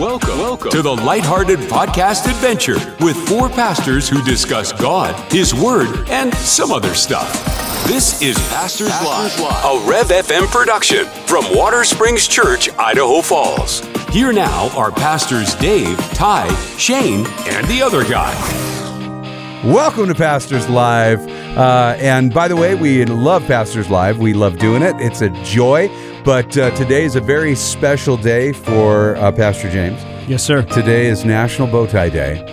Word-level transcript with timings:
Welcome, 0.00 0.38
welcome 0.38 0.70
to 0.70 0.80
the 0.80 0.96
Lighthearted 0.96 1.58
Podcast 1.58 2.24
Adventure 2.24 2.78
with 3.04 3.18
four 3.28 3.50
pastors 3.50 4.08
who 4.08 4.22
discuss 4.22 4.72
God, 4.72 5.14
His 5.30 5.54
Word, 5.54 6.08
and 6.08 6.32
some 6.36 6.72
other 6.72 6.94
stuff. 6.94 7.30
This 7.86 8.22
is 8.22 8.34
Pastors, 8.48 8.88
Live, 8.88 9.38
a 9.38 9.86
Rev 9.86 10.06
FM 10.06 10.46
production 10.46 11.04
from 11.26 11.44
Watersprings 11.44 12.30
Church, 12.30 12.70
Idaho 12.78 13.20
Falls. 13.20 13.80
Here 14.08 14.32
now 14.32 14.74
are 14.74 14.90
pastors 14.90 15.54
Dave, 15.56 15.98
Ty, 16.14 16.48
Shane, 16.78 17.26
and 17.46 17.66
the 17.66 17.82
other 17.82 18.02
guy. 18.02 18.32
Welcome 19.62 20.06
to 20.06 20.14
Pastors 20.14 20.66
Live. 20.70 21.28
Uh, 21.58 21.94
and 21.98 22.32
by 22.32 22.48
the 22.48 22.56
way, 22.56 22.74
we 22.74 23.04
love 23.04 23.46
Pastors 23.46 23.90
Live. 23.90 24.18
We 24.18 24.32
love 24.32 24.56
doing 24.56 24.80
it. 24.80 24.94
It's 24.98 25.20
a 25.20 25.28
joy. 25.44 25.90
But 26.24 26.56
uh, 26.58 26.70
today 26.76 27.04
is 27.04 27.16
a 27.16 27.20
very 27.20 27.54
special 27.54 28.16
day 28.16 28.52
for 28.52 29.16
uh, 29.16 29.32
Pastor 29.32 29.70
James. 29.70 30.00
Yes, 30.28 30.44
sir. 30.44 30.62
Today 30.62 31.06
is 31.06 31.24
National 31.24 31.66
Bow 31.66 31.86
Tie 31.86 32.10
Day. 32.10 32.44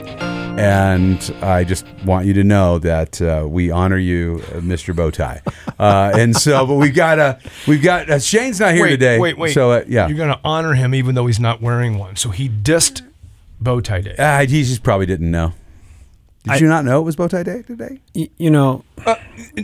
And 0.57 1.35
I 1.41 1.63
just 1.65 1.85
want 2.05 2.25
you 2.25 2.33
to 2.33 2.43
know 2.43 2.79
that 2.79 3.21
uh, 3.21 3.45
we 3.47 3.69
honor 3.69 3.97
you, 3.97 4.41
uh, 4.47 4.59
Mr. 4.59 4.95
Bowtie. 4.95 5.41
Uh, 5.79 6.11
and 6.15 6.35
so, 6.35 6.65
but 6.65 6.73
we've 6.73 6.95
got 6.95 7.19
uh, 7.19 7.37
we've 7.67 7.83
got 7.83 8.09
uh, 8.09 8.17
Shane's 8.17 8.59
not 8.59 8.73
here 8.73 8.81
wait, 8.81 8.89
today. 8.89 9.19
Wait, 9.19 9.37
wait. 9.37 9.53
So 9.53 9.69
uh, 9.73 9.83
yeah, 9.87 10.07
You're 10.07 10.17
going 10.17 10.29
to 10.29 10.39
honor 10.43 10.73
him 10.73 10.95
even 10.95 11.13
though 11.13 11.27
he's 11.27 11.39
not 11.39 11.61
wearing 11.61 11.99
one. 11.99 12.15
So 12.15 12.29
he 12.29 12.49
dissed 12.49 13.03
bow 13.61 13.79
tie 13.79 14.01
day. 14.01 14.15
uh, 14.17 14.39
he 14.39 14.63
just 14.63 14.81
probably 14.81 15.05
didn't 15.05 15.29
know. 15.29 15.53
Did 16.47 16.55
I- 16.55 16.57
you 16.57 16.67
not 16.67 16.85
know 16.85 16.99
it 16.99 17.03
was 17.03 17.15
Bow 17.15 17.27
Tie 17.27 17.43
Day 17.43 17.61
today? 17.61 17.99
Y- 18.15 18.29
you 18.37 18.49
know, 18.49 18.83
uh, 19.05 19.15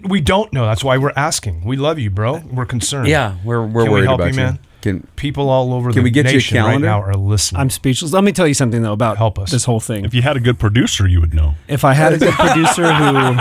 we 0.07 0.21
don't 0.21 0.51
know. 0.53 0.65
That's 0.65 0.83
why 0.83 0.97
we're 0.97 1.13
asking. 1.15 1.63
We 1.65 1.77
love 1.77 1.99
you, 1.99 2.09
bro. 2.09 2.41
We're 2.51 2.65
concerned. 2.65 3.07
Yeah, 3.07 3.35
we're 3.43 3.61
we're 3.65 3.83
Can 3.83 3.91
we 3.91 3.97
worried 3.99 4.07
help 4.07 4.19
about 4.19 4.29
you, 4.31 4.35
man? 4.35 4.59
Can 4.81 5.07
People 5.15 5.49
all 5.49 5.73
over 5.73 5.91
Can 5.91 5.99
the 5.99 6.03
we 6.03 6.09
get 6.11 6.25
you 6.25 6.31
a 6.31 6.33
nation 6.33 6.57
right 6.57 6.63
calendar? 6.65 6.87
now 6.87 7.01
are 7.01 7.13
listening. 7.13 7.61
I'm 7.61 7.69
speechless. 7.69 8.11
Let 8.11 8.25
me 8.25 8.33
tell 8.33 8.45
you 8.47 8.53
something 8.53 8.81
though 8.81 8.91
about 8.91 9.15
Help 9.17 9.39
us. 9.39 9.49
this 9.49 9.63
whole 9.63 9.79
thing. 9.79 10.03
If 10.03 10.13
you 10.13 10.21
had 10.21 10.35
a 10.35 10.41
good 10.41 10.59
producer, 10.59 11.07
you 11.07 11.21
would 11.21 11.33
know. 11.33 11.55
If 11.69 11.85
I 11.85 11.93
had 11.93 12.11
a 12.11 12.17
good 12.17 12.33
producer 12.33 12.91
who, 12.93 13.37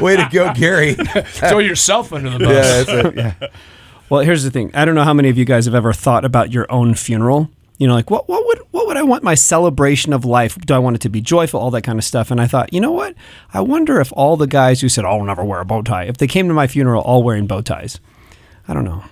way 0.02 0.16
to 0.16 0.26
go, 0.32 0.54
Gary? 0.54 0.94
Throw 0.94 1.58
yourself 1.58 2.12
under 2.14 2.30
the 2.30 2.38
bus. 2.38 2.48
yeah, 2.48 2.82
that's 2.82 2.88
it. 3.08 3.14
Yeah. 3.16 3.48
well, 4.08 4.22
here's 4.22 4.42
the 4.42 4.50
thing. 4.50 4.70
I 4.74 4.86
don't 4.86 4.94
know 4.94 5.04
how 5.04 5.12
many 5.14 5.28
of 5.28 5.36
you 5.36 5.44
guys 5.44 5.66
have 5.66 5.74
ever 5.74 5.92
thought 5.92 6.24
about 6.24 6.50
your 6.50 6.66
own 6.72 6.94
funeral. 6.94 7.50
You 7.80 7.86
know, 7.86 7.94
like 7.94 8.10
what 8.10 8.28
what 8.28 8.44
would 8.46 8.58
what 8.72 8.86
would 8.86 8.96
I 8.98 9.02
want 9.02 9.24
my 9.24 9.34
celebration 9.34 10.12
of 10.12 10.24
life? 10.26 10.54
Do 10.66 10.74
I 10.74 10.78
want 10.78 10.96
it 10.96 11.02
to 11.02 11.08
be 11.08 11.22
joyful, 11.22 11.58
all 11.58 11.70
that 11.70 11.80
kind 11.82 11.98
of 11.98 12.04
stuff? 12.04 12.30
And 12.30 12.38
I 12.38 12.46
thought, 12.46 12.72
you 12.74 12.80
know 12.80 12.92
what? 12.92 13.14
I 13.54 13.62
wonder 13.62 14.00
if 14.00 14.12
all 14.12 14.36
the 14.36 14.46
guys 14.46 14.82
who 14.82 14.90
said, 14.90 15.06
"Oh, 15.06 15.12
I'll 15.18 15.24
never 15.24 15.42
wear 15.42 15.60
a 15.60 15.64
bow 15.64 15.80
tie," 15.80 16.04
if 16.04 16.18
they 16.18 16.26
came 16.26 16.46
to 16.48 16.52
my 16.54 16.66
funeral 16.66 17.02
all 17.02 17.22
wearing 17.22 17.46
bow 17.46 17.62
ties. 17.62 17.98
I 18.68 18.74
don't 18.74 18.84
know. 18.84 19.02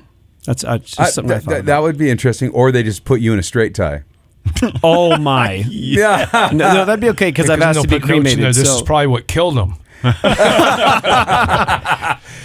That's 0.44 0.64
uh, 0.64 0.78
just 0.78 1.00
I- 1.00 1.08
something 1.10 1.32
I 1.32 1.34
that, 1.36 1.42
thought. 1.44 1.50
that, 1.50 1.64
that 1.66 1.78
would 1.82 1.96
be 1.96 2.10
interesting. 2.10 2.50
Or 2.50 2.70
they 2.70 2.82
just 2.82 3.04
put 3.06 3.20
you 3.22 3.32
in 3.32 3.38
a 3.38 3.42
straight 3.42 3.74
tie. 3.74 4.02
oh 4.84 5.16
my! 5.16 5.64
Yeah. 5.70 6.28
No, 6.52 6.74
no, 6.74 6.84
that'd 6.84 7.00
be 7.00 7.08
okay 7.10 7.30
because 7.30 7.48
I've 7.48 7.62
asked 7.62 7.76
they'll 7.76 7.84
to 7.84 7.88
be 7.88 8.00
put 8.00 8.08
notes 8.08 8.10
in 8.10 8.22
cremated. 8.22 8.44
there, 8.44 8.52
This 8.52 8.68
so- 8.68 8.76
is 8.76 8.82
probably 8.82 9.06
what 9.06 9.26
killed 9.26 9.56
him. 9.56 9.74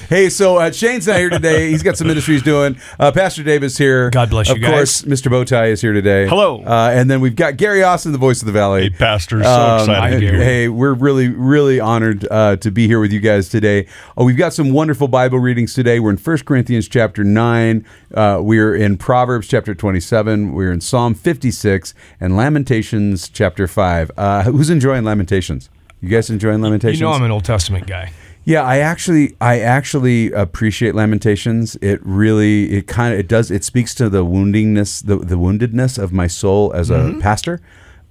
hey, 0.09 0.29
so 0.29 0.57
uh, 0.57 0.71
Shane's 0.71 1.07
not 1.07 1.17
here 1.17 1.29
today. 1.29 1.69
He's 1.69 1.83
got 1.83 1.97
some 1.97 2.07
ministry 2.07 2.33
he's 2.35 2.43
doing. 2.43 2.77
Uh, 2.99 3.11
Pastor 3.11 3.43
Davis 3.43 3.77
here. 3.77 4.09
God 4.09 4.29
bless 4.29 4.49
you 4.49 4.55
Of 4.55 4.61
guys. 4.61 4.71
course, 4.71 5.01
Mr. 5.03 5.31
Bowtie 5.31 5.69
is 5.71 5.81
here 5.81 5.93
today. 5.93 6.27
Hello. 6.27 6.63
Uh, 6.63 6.91
and 6.93 7.09
then 7.09 7.21
we've 7.21 7.35
got 7.35 7.57
Gary 7.57 7.83
Austin, 7.83 8.11
the 8.11 8.17
voice 8.17 8.41
of 8.41 8.45
the 8.47 8.51
Valley. 8.51 8.83
Hey, 8.83 8.89
Pastor, 8.91 9.43
so 9.43 9.49
Um, 9.49 9.79
excited 9.81 10.01
to 10.01 10.13
hey, 10.15 10.19
be 10.19 10.25
here. 10.25 10.43
hey, 10.43 10.67
we're 10.67 10.93
really, 10.93 11.27
really 11.29 11.79
honored 11.79 12.27
uh, 12.31 12.55
to 12.57 12.71
be 12.71 12.87
here 12.87 12.99
with 12.99 13.11
you 13.11 13.19
guys 13.19 13.49
today. 13.49 13.87
Uh, 14.19 14.23
we've 14.23 14.37
got 14.37 14.53
some 14.53 14.71
wonderful 14.71 15.07
Bible 15.07 15.39
readings 15.39 15.73
today. 15.73 15.99
We're 15.99 16.11
in 16.11 16.17
1 16.17 16.37
Corinthians 16.39 16.87
chapter 16.87 17.23
9. 17.23 17.85
Uh, 18.13 18.39
we're 18.41 18.75
in 18.75 18.97
Proverbs 18.97 19.47
chapter 19.47 19.75
27. 19.75 20.53
We're 20.53 20.71
in 20.71 20.81
Psalm 20.81 21.13
56 21.13 21.93
and 22.19 22.35
Lamentations 22.35 23.29
chapter 23.29 23.67
5. 23.67 24.11
Uh, 24.17 24.43
who's 24.43 24.69
enjoying 24.69 25.03
Lamentations? 25.03 25.69
You 26.03 26.09
guys 26.09 26.30
enjoying 26.30 26.59
Lamentations? 26.59 26.99
You 26.99 27.05
know 27.05 27.14
I'm 27.14 27.23
an 27.23 27.31
Old 27.31 27.45
Testament 27.45 27.87
guy. 27.87 28.11
Yeah, 28.43 28.64
I 28.64 28.80
actually 28.80 29.37
I 29.39 29.61
actually 29.61 30.33
appreciate 30.33 30.95
Lamentations. 30.95 31.77
It 31.77 32.02
really 32.03 32.73
it 32.73 32.87
kind 32.87 33.14
of 33.14 33.19
it 33.21 33.30
does 33.30 33.49
it 33.49 33.64
speaks 33.64 33.95
to 33.95 34.09
the 34.09 34.25
woundingness 34.25 35.05
the 35.05 35.15
the 35.15 35.36
woundedness 35.36 35.97
of 35.97 36.11
my 36.11 36.27
soul 36.27 36.73
as 36.73 36.89
a 36.89 37.17
pastor. 37.21 37.61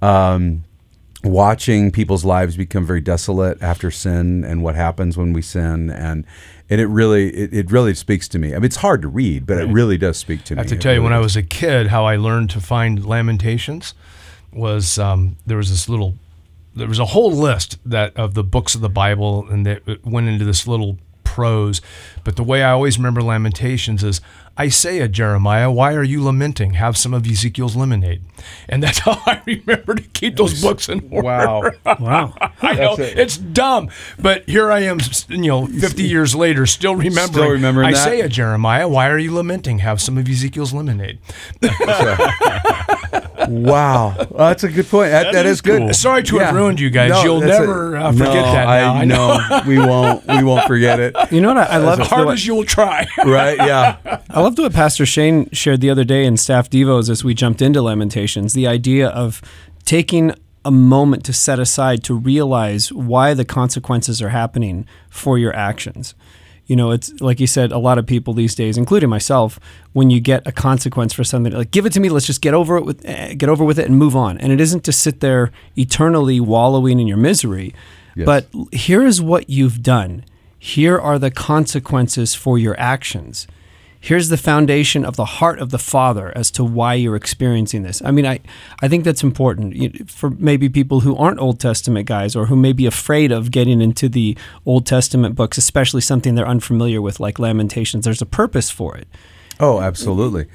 Um, 0.01 0.63
watching 1.23 1.91
people's 1.91 2.25
lives 2.25 2.57
become 2.57 2.83
very 2.83 2.99
desolate 2.99 3.61
after 3.61 3.91
sin 3.91 4.43
and 4.43 4.63
what 4.63 4.73
happens 4.73 5.15
when 5.15 5.31
we 5.31 5.43
sin 5.43 5.91
and 5.91 6.25
and 6.71 6.81
it 6.81 6.87
really 6.87 7.29
it, 7.29 7.53
it 7.53 7.71
really 7.71 7.93
speaks 7.93 8.27
to 8.29 8.39
me. 8.39 8.55
I 8.55 8.55
mean 8.55 8.65
it's 8.65 8.77
hard 8.77 9.03
to 9.03 9.07
read, 9.07 9.45
but 9.45 9.59
it 9.59 9.69
really 9.69 9.99
does 9.99 10.17
speak 10.17 10.43
to 10.45 10.55
me. 10.55 10.59
I 10.59 10.63
have 10.63 10.69
to 10.71 10.77
tell 10.77 10.93
you, 10.93 10.97
really 10.97 11.11
when 11.11 11.13
I 11.13 11.19
was 11.19 11.35
a 11.35 11.43
kid, 11.43 11.87
how 11.87 12.05
I 12.05 12.15
learned 12.15 12.49
to 12.49 12.59
find 12.59 13.05
Lamentations 13.05 13.93
was 14.51 14.97
um, 14.97 15.37
there 15.45 15.57
was 15.57 15.69
this 15.69 15.87
little, 15.87 16.15
there 16.75 16.87
was 16.87 16.99
a 16.99 17.05
whole 17.05 17.31
list 17.31 17.77
that 17.85 18.15
of 18.15 18.33
the 18.33 18.43
books 18.43 18.75
of 18.75 18.81
the 18.81 18.89
Bible, 18.89 19.47
and 19.49 19.65
that 19.65 19.87
it 19.87 20.05
went 20.05 20.27
into 20.27 20.45
this 20.45 20.67
little 20.67 20.97
prose. 21.33 21.81
But 22.23 22.35
the 22.35 22.43
way 22.43 22.63
I 22.63 22.71
always 22.71 22.97
remember 22.97 23.21
Lamentations 23.21 24.03
is 24.03 24.21
Isaiah, 24.59 25.05
uh, 25.05 25.07
Jeremiah, 25.07 25.71
why 25.71 25.95
are 25.95 26.03
you 26.03 26.23
lamenting? 26.23 26.73
Have 26.73 26.95
some 26.95 27.11
of 27.11 27.25
Ezekiel's 27.25 27.75
lemonade, 27.75 28.21
and 28.69 28.83
that's 28.83 28.99
how 29.05 29.19
I 29.25 29.41
remember 29.45 29.95
to 29.95 30.03
keep 30.03 30.35
those 30.35 30.61
books 30.61 30.87
in 30.89 31.09
order. 31.11 31.25
Wow. 31.25 31.71
wow. 31.99 32.33
I 32.61 32.73
know 32.73 32.93
it. 32.93 33.17
it's 33.17 33.35
dumb, 33.35 33.89
but 34.19 34.47
here 34.47 34.71
I 34.71 34.81
am, 34.81 34.99
you 35.27 35.47
know, 35.47 35.65
50 35.65 36.03
years 36.03 36.35
later, 36.35 36.67
still 36.67 36.95
remembering. 36.95 37.27
Still 37.33 37.49
remembering 37.49 37.91
that? 37.93 38.07
Isaiah, 38.07 38.25
uh, 38.25 38.29
Jeremiah, 38.29 38.87
why 38.87 39.09
are 39.09 39.17
you 39.17 39.33
lamenting? 39.33 39.79
Have 39.79 39.99
some 39.99 40.19
of 40.19 40.29
Ezekiel's 40.29 40.71
lemonade. 40.71 41.17
wow. 43.47 44.15
Well, 44.17 44.49
that's 44.49 44.63
a 44.63 44.69
good 44.69 44.87
point. 44.87 45.11
That, 45.11 45.33
that 45.33 45.45
is, 45.45 45.53
is 45.53 45.61
good. 45.61 45.79
cool. 45.81 45.93
Sorry 45.93 46.23
to 46.23 46.37
have 46.39 46.55
ruined 46.55 46.79
you 46.79 46.89
guys. 46.89 47.11
No, 47.11 47.23
You'll 47.23 47.41
never 47.41 47.95
a- 47.95 48.05
uh, 48.05 48.11
forget 48.11 48.33
no, 48.35 48.41
that. 48.53 48.65
Now. 48.65 48.93
I 48.93 49.05
know 49.05 49.61
we 49.67 49.79
won't. 49.79 50.25
We 50.27 50.43
won't 50.43 50.65
forget 50.67 50.99
it. 50.99 51.15
You 51.31 51.41
know 51.41 51.53
what? 51.53 51.57
I, 51.57 51.75
I 51.75 51.77
love 51.77 51.99
as 51.99 52.07
hard 52.07 52.27
way- 52.27 52.33
as 52.33 52.45
you'll 52.45 52.65
try. 52.65 53.07
Right? 53.25 53.57
Yeah. 53.57 53.97
I 54.29 54.41
loved 54.41 54.59
what 54.59 54.73
Pastor 54.73 55.05
Shane 55.05 55.49
shared 55.51 55.81
the 55.81 55.89
other 55.89 56.03
day 56.03 56.25
in 56.25 56.37
staff 56.37 56.69
devos 56.69 57.09
as 57.09 57.23
we 57.23 57.33
jumped 57.33 57.61
into 57.61 57.81
Lamentations. 57.81 58.53
The 58.53 58.67
idea 58.67 59.07
of 59.09 59.41
taking 59.85 60.33
a 60.65 60.71
moment 60.71 61.25
to 61.25 61.33
set 61.33 61.59
aside 61.59 62.03
to 62.05 62.13
realize 62.13 62.91
why 62.91 63.33
the 63.33 63.45
consequences 63.45 64.21
are 64.21 64.29
happening 64.29 64.85
for 65.09 65.37
your 65.37 65.55
actions. 65.55 66.15
You 66.65 66.75
know, 66.77 66.91
it's 66.91 67.11
like 67.19 67.39
you 67.41 67.47
said, 67.47 67.71
a 67.73 67.77
lot 67.77 67.97
of 67.97 68.05
people 68.05 68.33
these 68.33 68.55
days, 68.55 68.77
including 68.77 69.09
myself, 69.09 69.59
when 69.91 70.09
you 70.09 70.21
get 70.21 70.47
a 70.47 70.51
consequence 70.51 71.11
for 71.13 71.23
something, 71.25 71.51
like 71.51 71.71
give 71.71 71.85
it 71.85 71.91
to 71.93 71.99
me, 71.99 72.07
let's 72.09 72.25
just 72.25 72.41
get 72.41 72.53
over 72.53 72.77
it 72.77 72.85
with, 72.85 73.01
eh, 73.05 73.33
get 73.33 73.49
over 73.49 73.65
with 73.65 73.77
it 73.77 73.85
and 73.87 73.97
move 73.97 74.15
on. 74.15 74.37
And 74.37 74.51
it 74.53 74.61
isn't 74.61 74.83
to 74.85 74.91
sit 74.93 75.19
there 75.19 75.51
eternally 75.75 76.39
wallowing 76.39 76.99
in 77.01 77.07
your 77.07 77.17
misery, 77.17 77.73
Yes. 78.15 78.25
but 78.25 78.47
here 78.71 79.03
is 79.03 79.21
what 79.21 79.49
you've 79.49 79.83
done. 79.83 80.23
Here 80.57 80.97
are 80.97 81.19
the 81.19 81.31
consequences 81.31 82.33
for 82.33 82.57
your 82.57 82.79
actions 82.79 83.45
here's 84.03 84.27
the 84.27 84.35
foundation 84.35 85.05
of 85.05 85.15
the 85.15 85.23
heart 85.23 85.59
of 85.59 85.69
the 85.69 85.79
father 85.79 86.33
as 86.35 86.51
to 86.51 86.61
why 86.61 86.93
you're 86.93 87.15
experiencing 87.15 87.83
this. 87.83 88.01
I 88.03 88.11
mean 88.11 88.25
i, 88.25 88.41
I 88.81 88.89
think 88.89 89.05
that's 89.05 89.23
important 89.23 90.11
for 90.11 90.29
maybe 90.31 90.67
people 90.67 90.99
who 90.99 91.15
aren't 91.15 91.39
old 91.39 91.59
testament 91.59 92.05
guys 92.05 92.35
or 92.35 92.47
who 92.47 92.57
may 92.57 92.73
be 92.73 92.85
afraid 92.85 93.31
of 93.31 93.49
getting 93.49 93.81
into 93.81 94.09
the 94.09 94.37
old 94.65 94.85
testament 94.85 95.35
books 95.35 95.57
especially 95.57 96.01
something 96.01 96.35
they're 96.35 96.47
unfamiliar 96.47 97.01
with 97.01 97.21
like 97.21 97.39
lamentations. 97.39 98.03
There's 98.03 98.21
a 98.21 98.25
purpose 98.25 98.69
for 98.69 98.97
it. 98.97 99.07
Oh, 99.59 99.79
absolutely. 99.79 100.47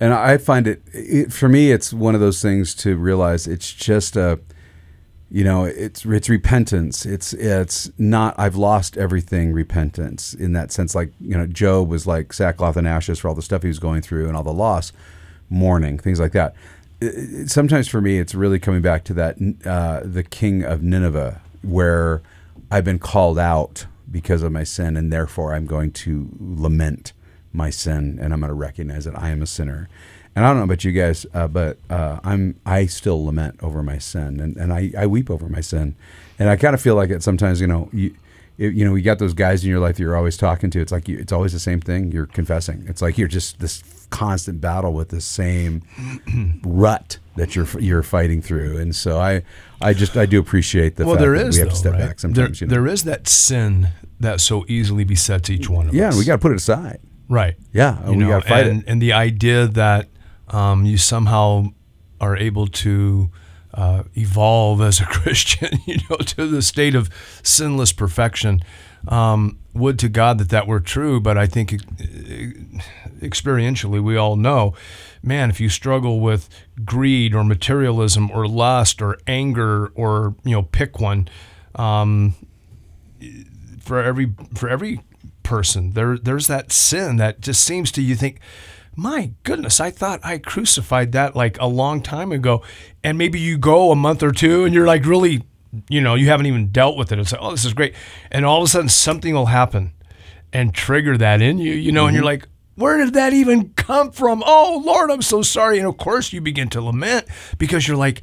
And 0.00 0.12
I 0.12 0.38
find 0.38 0.66
it, 0.66 0.82
it 0.92 1.32
for 1.32 1.48
me, 1.48 1.70
it's 1.70 1.92
one 1.92 2.14
of 2.16 2.20
those 2.20 2.42
things 2.42 2.74
to 2.76 2.96
realize 2.96 3.46
it's 3.46 3.72
just 3.72 4.16
a, 4.16 4.40
you 5.30 5.42
know, 5.42 5.64
it's 5.64 6.04
it's 6.04 6.28
repentance. 6.28 7.04
It's 7.04 7.32
it's 7.32 7.90
not 7.98 8.34
I've 8.38 8.56
lost 8.56 8.96
everything. 8.96 9.52
Repentance 9.52 10.34
in 10.34 10.52
that 10.52 10.70
sense, 10.70 10.94
like 10.94 11.12
you 11.20 11.36
know, 11.36 11.46
Job 11.46 11.88
was 11.88 12.06
like 12.06 12.32
sackcloth 12.32 12.76
and 12.76 12.86
ashes 12.86 13.18
for 13.18 13.28
all 13.28 13.34
the 13.34 13.42
stuff 13.42 13.62
he 13.62 13.68
was 13.68 13.78
going 13.80 14.02
through 14.02 14.28
and 14.28 14.36
all 14.36 14.44
the 14.44 14.52
loss, 14.52 14.92
mourning, 15.50 15.98
things 15.98 16.20
like 16.20 16.32
that. 16.32 16.54
It- 17.00 17.50
sometimes 17.50 17.88
for 17.88 18.00
me, 18.00 18.18
it's 18.18 18.34
really 18.34 18.58
coming 18.60 18.82
back 18.82 19.04
to 19.04 19.14
that 19.14 19.36
uh, 19.64 20.00
the 20.04 20.22
king 20.22 20.62
of 20.62 20.82
Nineveh, 20.82 21.40
where 21.62 22.22
I've 22.70 22.84
been 22.84 23.00
called 23.00 23.38
out 23.38 23.86
because 24.10 24.42
of 24.42 24.52
my 24.52 24.62
sin, 24.64 24.96
and 24.96 25.12
therefore 25.12 25.52
I'm 25.54 25.66
going 25.66 25.90
to 25.92 26.30
lament 26.38 27.12
my 27.52 27.70
sin, 27.70 28.18
and 28.20 28.32
I'm 28.32 28.40
going 28.40 28.48
to 28.50 28.54
recognize 28.54 29.04
that 29.06 29.18
I 29.18 29.30
am 29.30 29.42
a 29.42 29.46
sinner. 29.46 29.88
And 30.36 30.44
I 30.44 30.50
don't 30.50 30.58
know 30.58 30.64
about 30.64 30.84
you 30.84 30.92
guys, 30.92 31.24
uh, 31.32 31.48
but 31.48 31.78
uh, 31.88 32.20
I'm 32.22 32.60
I 32.66 32.84
still 32.86 33.24
lament 33.24 33.58
over 33.62 33.82
my 33.82 33.96
sin, 33.96 34.38
and, 34.38 34.54
and 34.58 34.70
I, 34.70 34.92
I 34.96 35.06
weep 35.06 35.30
over 35.30 35.48
my 35.48 35.62
sin, 35.62 35.96
and 36.38 36.50
I 36.50 36.56
kind 36.56 36.74
of 36.74 36.80
feel 36.82 36.94
like 36.94 37.08
it 37.08 37.22
sometimes. 37.22 37.58
You 37.58 37.66
know, 37.66 37.88
you 37.90 38.14
you 38.58 38.68
you 38.68 38.84
know, 38.84 38.94
you 38.94 39.02
got 39.02 39.18
those 39.18 39.32
guys 39.32 39.64
in 39.64 39.70
your 39.70 39.80
life 39.80 39.96
that 39.96 40.02
you're 40.02 40.14
always 40.14 40.36
talking 40.36 40.68
to. 40.70 40.80
It's 40.80 40.92
like 40.92 41.08
you, 41.08 41.18
it's 41.18 41.32
always 41.32 41.54
the 41.54 41.58
same 41.58 41.80
thing. 41.80 42.12
You're 42.12 42.26
confessing. 42.26 42.84
It's 42.86 43.00
like 43.00 43.16
you're 43.16 43.28
just 43.28 43.60
this 43.60 43.82
constant 44.10 44.60
battle 44.60 44.92
with 44.92 45.08
the 45.08 45.22
same 45.22 45.82
rut 46.64 47.18
that 47.36 47.56
you're 47.56 47.66
you're 47.80 48.02
fighting 48.02 48.42
through. 48.42 48.76
And 48.76 48.94
so 48.94 49.18
I 49.18 49.42
I 49.80 49.94
just 49.94 50.18
I 50.18 50.26
do 50.26 50.38
appreciate 50.38 50.96
the 50.96 51.06
well, 51.06 51.14
fact 51.14 51.20
there 51.22 51.38
that 51.38 51.46
is 51.46 51.54
we 51.56 51.60
have 51.60 51.68
though, 51.68 51.70
to 51.70 51.76
step 51.78 51.92
right? 51.94 52.08
back 52.08 52.20
sometimes. 52.20 52.58
There, 52.58 52.66
you 52.66 52.70
know? 52.70 52.82
there 52.82 52.92
is 52.92 53.04
that 53.04 53.26
sin 53.26 53.88
that 54.20 54.42
so 54.42 54.66
easily 54.68 55.04
besets 55.04 55.48
each 55.48 55.70
one 55.70 55.88
of 55.88 55.94
yeah, 55.94 56.08
us. 56.08 56.14
Yeah, 56.14 56.18
we 56.18 56.24
got 56.26 56.36
to 56.36 56.42
put 56.42 56.52
it 56.52 56.56
aside. 56.56 57.00
right. 57.30 57.56
Yeah, 57.72 57.98
and 58.02 58.20
You 58.20 58.26
we 58.26 58.32
got 58.32 58.42
to 58.42 58.48
fight 58.48 58.66
and, 58.66 58.82
it. 58.82 58.88
and 58.88 59.00
the 59.00 59.14
idea 59.14 59.66
that 59.66 60.08
um, 60.48 60.84
you 60.84 60.96
somehow 60.98 61.68
are 62.20 62.36
able 62.36 62.66
to 62.66 63.30
uh, 63.74 64.04
evolve 64.14 64.80
as 64.80 65.00
a 65.00 65.04
Christian, 65.06 65.78
you 65.86 65.98
know, 66.08 66.16
to 66.16 66.46
the 66.46 66.62
state 66.62 66.94
of 66.94 67.10
sinless 67.42 67.92
perfection. 67.92 68.62
Um, 69.08 69.58
would 69.72 69.98
to 70.00 70.08
God 70.08 70.38
that 70.38 70.48
that 70.48 70.66
were 70.66 70.80
true, 70.80 71.20
but 71.20 71.36
I 71.36 71.46
think 71.46 71.74
uh, 71.74 71.76
experientially 73.20 74.02
we 74.02 74.16
all 74.16 74.34
know, 74.34 74.74
man, 75.22 75.50
if 75.50 75.60
you 75.60 75.68
struggle 75.68 76.18
with 76.18 76.48
greed 76.84 77.34
or 77.34 77.44
materialism 77.44 78.30
or 78.30 78.48
lust 78.48 79.02
or 79.02 79.18
anger 79.26 79.88
or 79.94 80.34
you 80.44 80.52
know 80.52 80.62
pick 80.62 80.98
one, 80.98 81.28
um, 81.76 82.34
for 83.78 84.02
every 84.02 84.34
for 84.54 84.68
every 84.68 85.00
person 85.42 85.92
there 85.92 86.18
there's 86.18 86.48
that 86.48 86.72
sin 86.72 87.18
that 87.18 87.40
just 87.40 87.62
seems 87.62 87.92
to 87.92 88.02
you 88.02 88.16
think 88.16 88.40
my 88.96 89.32
goodness, 89.42 89.78
I 89.78 89.90
thought 89.90 90.20
I 90.24 90.38
crucified 90.38 91.12
that 91.12 91.36
like 91.36 91.60
a 91.60 91.66
long 91.66 92.00
time 92.00 92.32
ago. 92.32 92.62
And 93.04 93.18
maybe 93.18 93.38
you 93.38 93.58
go 93.58 93.92
a 93.92 93.96
month 93.96 94.22
or 94.22 94.32
two 94.32 94.64
and 94.64 94.74
you're 94.74 94.86
like 94.86 95.04
really, 95.04 95.44
you 95.88 96.00
know, 96.00 96.14
you 96.14 96.28
haven't 96.28 96.46
even 96.46 96.68
dealt 96.68 96.96
with 96.96 97.12
it. 97.12 97.18
It's 97.18 97.32
like, 97.32 97.42
oh, 97.42 97.50
this 97.50 97.66
is 97.66 97.74
great. 97.74 97.94
And 98.30 98.46
all 98.46 98.62
of 98.62 98.64
a 98.64 98.68
sudden 98.68 98.88
something 98.88 99.34
will 99.34 99.46
happen 99.46 99.92
and 100.52 100.74
trigger 100.74 101.18
that 101.18 101.42
in 101.42 101.58
you, 101.58 101.74
you 101.74 101.92
know, 101.92 102.02
mm-hmm. 102.02 102.08
and 102.08 102.16
you're 102.16 102.24
like, 102.24 102.48
where 102.76 102.96
did 102.98 103.14
that 103.14 103.32
even 103.32 103.70
come 103.70 104.12
from? 104.12 104.42
Oh, 104.46 104.82
Lord, 104.84 105.10
I'm 105.10 105.22
so 105.22 105.42
sorry. 105.42 105.78
And 105.78 105.86
of 105.86 105.96
course, 105.98 106.32
you 106.32 106.40
begin 106.40 106.68
to 106.70 106.80
lament 106.80 107.26
because 107.58 107.86
you're 107.86 107.96
like, 107.96 108.22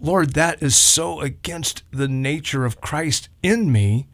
Lord, 0.00 0.34
that 0.34 0.62
is 0.62 0.74
so 0.76 1.20
against 1.20 1.82
the 1.90 2.08
nature 2.08 2.64
of 2.64 2.80
Christ 2.80 3.28
in 3.42 3.70
me 3.70 4.06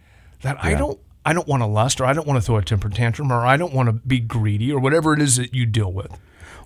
that 0.42 0.56
yeah. 0.56 0.70
I 0.70 0.74
don't 0.74 1.00
I 1.26 1.32
don't 1.32 1.48
want 1.48 1.60
to 1.60 1.66
lust 1.66 2.00
or 2.00 2.04
I 2.04 2.12
don't 2.12 2.26
want 2.26 2.40
to 2.40 2.46
throw 2.46 2.56
a 2.56 2.62
temper 2.62 2.88
tantrum 2.88 3.32
or 3.32 3.44
I 3.44 3.56
don't 3.56 3.74
want 3.74 3.88
to 3.88 3.92
be 3.92 4.20
greedy 4.20 4.72
or 4.72 4.78
whatever 4.78 5.12
it 5.12 5.20
is 5.20 5.36
that 5.36 5.52
you 5.52 5.66
deal 5.66 5.92
with. 5.92 6.16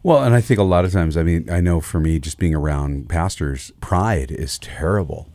Well, 0.02 0.22
and 0.22 0.34
I 0.34 0.42
think 0.42 0.60
a 0.60 0.64
lot 0.64 0.84
of 0.84 0.92
times, 0.92 1.16
I 1.16 1.22
mean, 1.22 1.48
I 1.48 1.60
know 1.60 1.80
for 1.80 1.98
me, 1.98 2.18
just 2.18 2.38
being 2.38 2.54
around 2.54 3.08
pastors, 3.08 3.72
pride 3.80 4.30
is 4.30 4.58
terrible. 4.58 5.30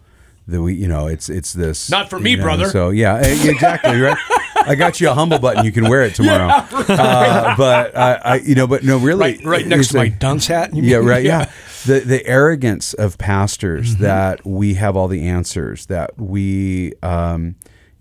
That 0.48 0.62
we, 0.62 0.76
you 0.76 0.88
know, 0.88 1.08
it's 1.08 1.28
it's 1.28 1.54
this. 1.54 1.90
Not 1.90 2.12
for 2.12 2.20
me, 2.20 2.36
know, 2.36 2.44
brother. 2.44 2.70
So 2.70 2.92
yeah, 2.92 3.16
eh, 3.16 3.50
exactly 3.50 4.00
right. 4.00 4.18
I 4.58 4.76
got 4.76 5.02
you 5.02 5.10
a 5.10 5.14
humble 5.14 5.40
button. 5.40 5.66
You 5.66 5.72
can 5.72 5.90
wear 5.90 6.04
it 6.04 6.14
tomorrow. 6.16 6.48
Yeah, 6.48 6.68
right. 6.72 6.90
uh, 6.90 7.56
but 7.58 7.98
I, 7.98 8.14
I, 8.14 8.36
you 8.38 8.54
know, 8.54 8.68
but 8.68 8.84
no, 8.84 9.00
really, 9.00 9.22
right, 9.22 9.44
right 9.44 9.66
next 9.66 9.88
to 9.90 9.98
my 9.98 10.10
dunce 10.10 10.46
hat. 10.46 10.72
yeah, 10.76 10.98
right. 10.98 11.24
Yeah. 11.24 11.40
yeah. 11.88 11.96
The 11.98 12.00
the 12.02 12.28
arrogance 12.28 12.94
of 12.94 13.18
pastors 13.18 13.94
mm-hmm. 13.94 14.04
that 14.04 14.46
we 14.46 14.76
have 14.76 14.96
all 14.96 15.08
the 15.08 15.28
answers 15.28 15.88
that 15.88 16.16
we. 16.20 16.94
Um, 17.02 17.56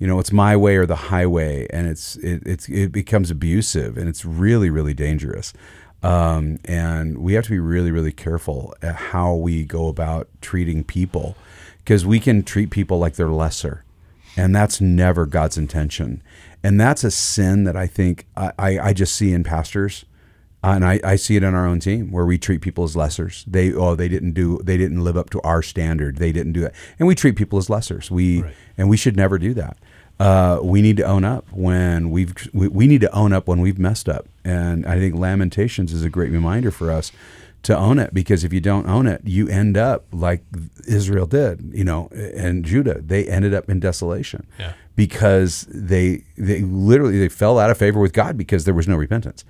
you 0.05 0.11
know 0.11 0.21
it's 0.21 0.33
my 0.33 0.55
way 0.55 0.77
or 0.77 0.85
the 0.85 0.97
highway 0.97 1.67
and 1.71 1.87
it's 1.87 2.17
it, 2.17 2.43
it's 2.45 2.69
it 2.69 2.93
becomes 2.93 3.31
abusive 3.31 3.97
and 3.97 4.06
it's 4.06 4.23
really 4.23 4.69
really 4.69 4.93
dangerous 4.93 5.55
um, 6.03 6.59
and 6.67 7.17
we 7.17 7.33
have 7.33 7.45
to 7.45 7.51
be 7.51 7.59
really 7.59 7.91
really 7.91 8.12
careful 8.12 8.75
at 8.83 8.97
how 8.97 9.33
we 9.33 9.65
go 9.65 9.89
about 9.89 10.29
treating 10.43 10.85
people 10.85 11.39
because 11.79 12.05
we 12.05 12.21
can 12.21 12.43
treat 12.43 12.69
people 12.69 12.99
like 12.99 13.15
they're 13.15 13.31
lesser 13.31 13.83
and 14.37 14.55
that's 14.55 14.79
never 14.79 15.25
god's 15.25 15.56
intention 15.56 16.23
and 16.62 16.79
that's 16.79 17.03
a 17.03 17.11
sin 17.11 17.65
that 17.65 17.75
i 17.75 17.87
think 17.87 18.27
i, 18.37 18.53
I, 18.59 18.79
I 18.79 18.93
just 18.93 19.17
see 19.17 19.33
in 19.33 19.43
pastors 19.43 20.05
uh, 20.62 20.77
and 20.77 20.85
I, 20.87 20.99
I 21.05 21.17
see 21.17 21.37
it 21.37 21.43
in 21.43 21.55
our 21.55 21.67
own 21.67 21.79
team 21.79 22.11
where 22.11 22.25
we 22.25 22.39
treat 22.39 22.62
people 22.62 22.85
as 22.85 22.97
lessers. 22.97 23.45
They 23.47 23.75
oh 23.75 23.95
they 23.95 24.09
didn't 24.09 24.33
do 24.33 24.61
they 24.65 24.79
didn't 24.79 25.05
live 25.05 25.15
up 25.15 25.29
to 25.31 25.41
our 25.43 25.61
standard. 25.61 26.17
They 26.17 26.33
didn't 26.33 26.55
do 26.55 26.61
that, 26.62 26.75
and 26.99 27.06
we 27.06 27.15
treat 27.15 27.37
people 27.37 27.59
as 27.59 27.69
lessers. 27.69 28.11
We 28.11 28.41
right. 28.41 28.55
and 28.79 28.89
we 28.89 28.97
should 28.97 29.15
never 29.15 29.37
do 29.37 29.53
that. 29.53 29.77
Uh, 30.20 30.61
we 30.62 30.81
need 30.81 30.96
to 30.96 31.02
own 31.02 31.25
up 31.25 31.44
when 31.52 32.11
we've 32.11 32.34
we, 32.52 32.69
we 32.69 32.87
need 32.87 33.00
to 33.00 33.12
own 33.12 33.32
up 33.32 33.49
when 33.49 33.61
we've 33.61 33.78
messed 33.78 34.08
up, 34.08 34.26
and 34.44 34.87
I 34.87 34.99
think 34.99 35.16
Lamentations 35.16 35.93
is 35.93 36.05
a 36.05 36.11
great 36.11 36.31
reminder 36.31 36.70
for 36.70 36.90
us 36.90 37.11
to 37.64 37.76
own 37.76 37.99
it 37.99 38.12
because 38.14 38.44
if 38.44 38.52
you 38.52 38.61
don't 38.61 38.87
own 38.87 39.06
it, 39.06 39.22
you 39.25 39.49
end 39.49 39.76
up 39.76 40.05
like 40.12 40.44
Israel 40.87 41.26
did, 41.26 41.72
you 41.75 41.82
know, 41.82 42.08
and 42.37 42.64
Judah. 42.64 43.00
They 43.00 43.26
ended 43.26 43.55
up 43.55 43.69
in 43.69 43.81
desolation 43.81 44.46
yeah. 44.58 44.75
Because 44.96 45.67
they 45.70 46.25
they 46.37 46.61
literally 46.61 47.19
they 47.19 47.29
fell 47.29 47.58
out 47.58 47.70
of 47.70 47.79
favor 47.79 48.00
with 48.00 48.12
God 48.12 48.37
because 48.37 48.64
there 48.64 48.75
was 48.75 48.88
no 48.88 48.96
repentance. 48.96 49.44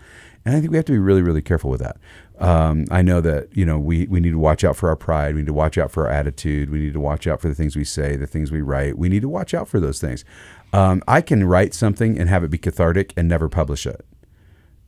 And 0.45 0.55
I 0.55 0.61
think 0.61 0.71
we 0.71 0.77
have 0.77 0.85
to 0.87 0.93
be 0.93 0.99
really, 0.99 1.23
really 1.23 1.41
careful 1.41 1.71
with 1.71 1.81
that. 1.81 1.97
Um, 2.39 2.85
I 2.91 3.01
know 3.03 3.21
that 3.21 3.57
you 3.57 3.65
know 3.65 3.79
we, 3.79 4.07
we 4.07 4.21
need 4.21 4.31
to 4.31 4.39
watch 4.39 4.65
out 4.65 4.77
for 4.77 4.89
our 4.89 4.97
pride. 4.97 5.35
We 5.35 5.43
need 5.43 5.47
to 5.47 5.53
watch 5.53 5.79
out 5.79 5.91
for 5.91 6.07
our 6.07 6.13
attitude. 6.13 6.71
We 6.71 6.81
need 6.81 6.93
to 6.95 7.01
watch 7.01 7.27
out 7.27 7.41
for 7.41 7.49
the 7.49 7.55
things 7.55 7.77
we 7.77 7.85
say, 7.85 8.17
the 8.17 8.27
things 8.27 8.51
we 8.51 8.61
write. 8.61 8.99
We 8.99 9.09
need 9.09 9.23
to 9.23 9.29
watch 9.29 9.55
out 9.55 9.69
for 9.69 9.81
those 9.81 10.01
things. 10.01 10.25
Um, 10.73 11.03
I 11.07 11.21
can 11.21 11.45
write 11.45 11.75
something 11.75 12.19
and 12.19 12.29
have 12.29 12.43
it 12.43 12.51
be 12.51 12.59
cathartic 12.59 13.13
and 13.17 13.29
never 13.29 13.49
publish 13.49 13.87
it. 13.87 14.05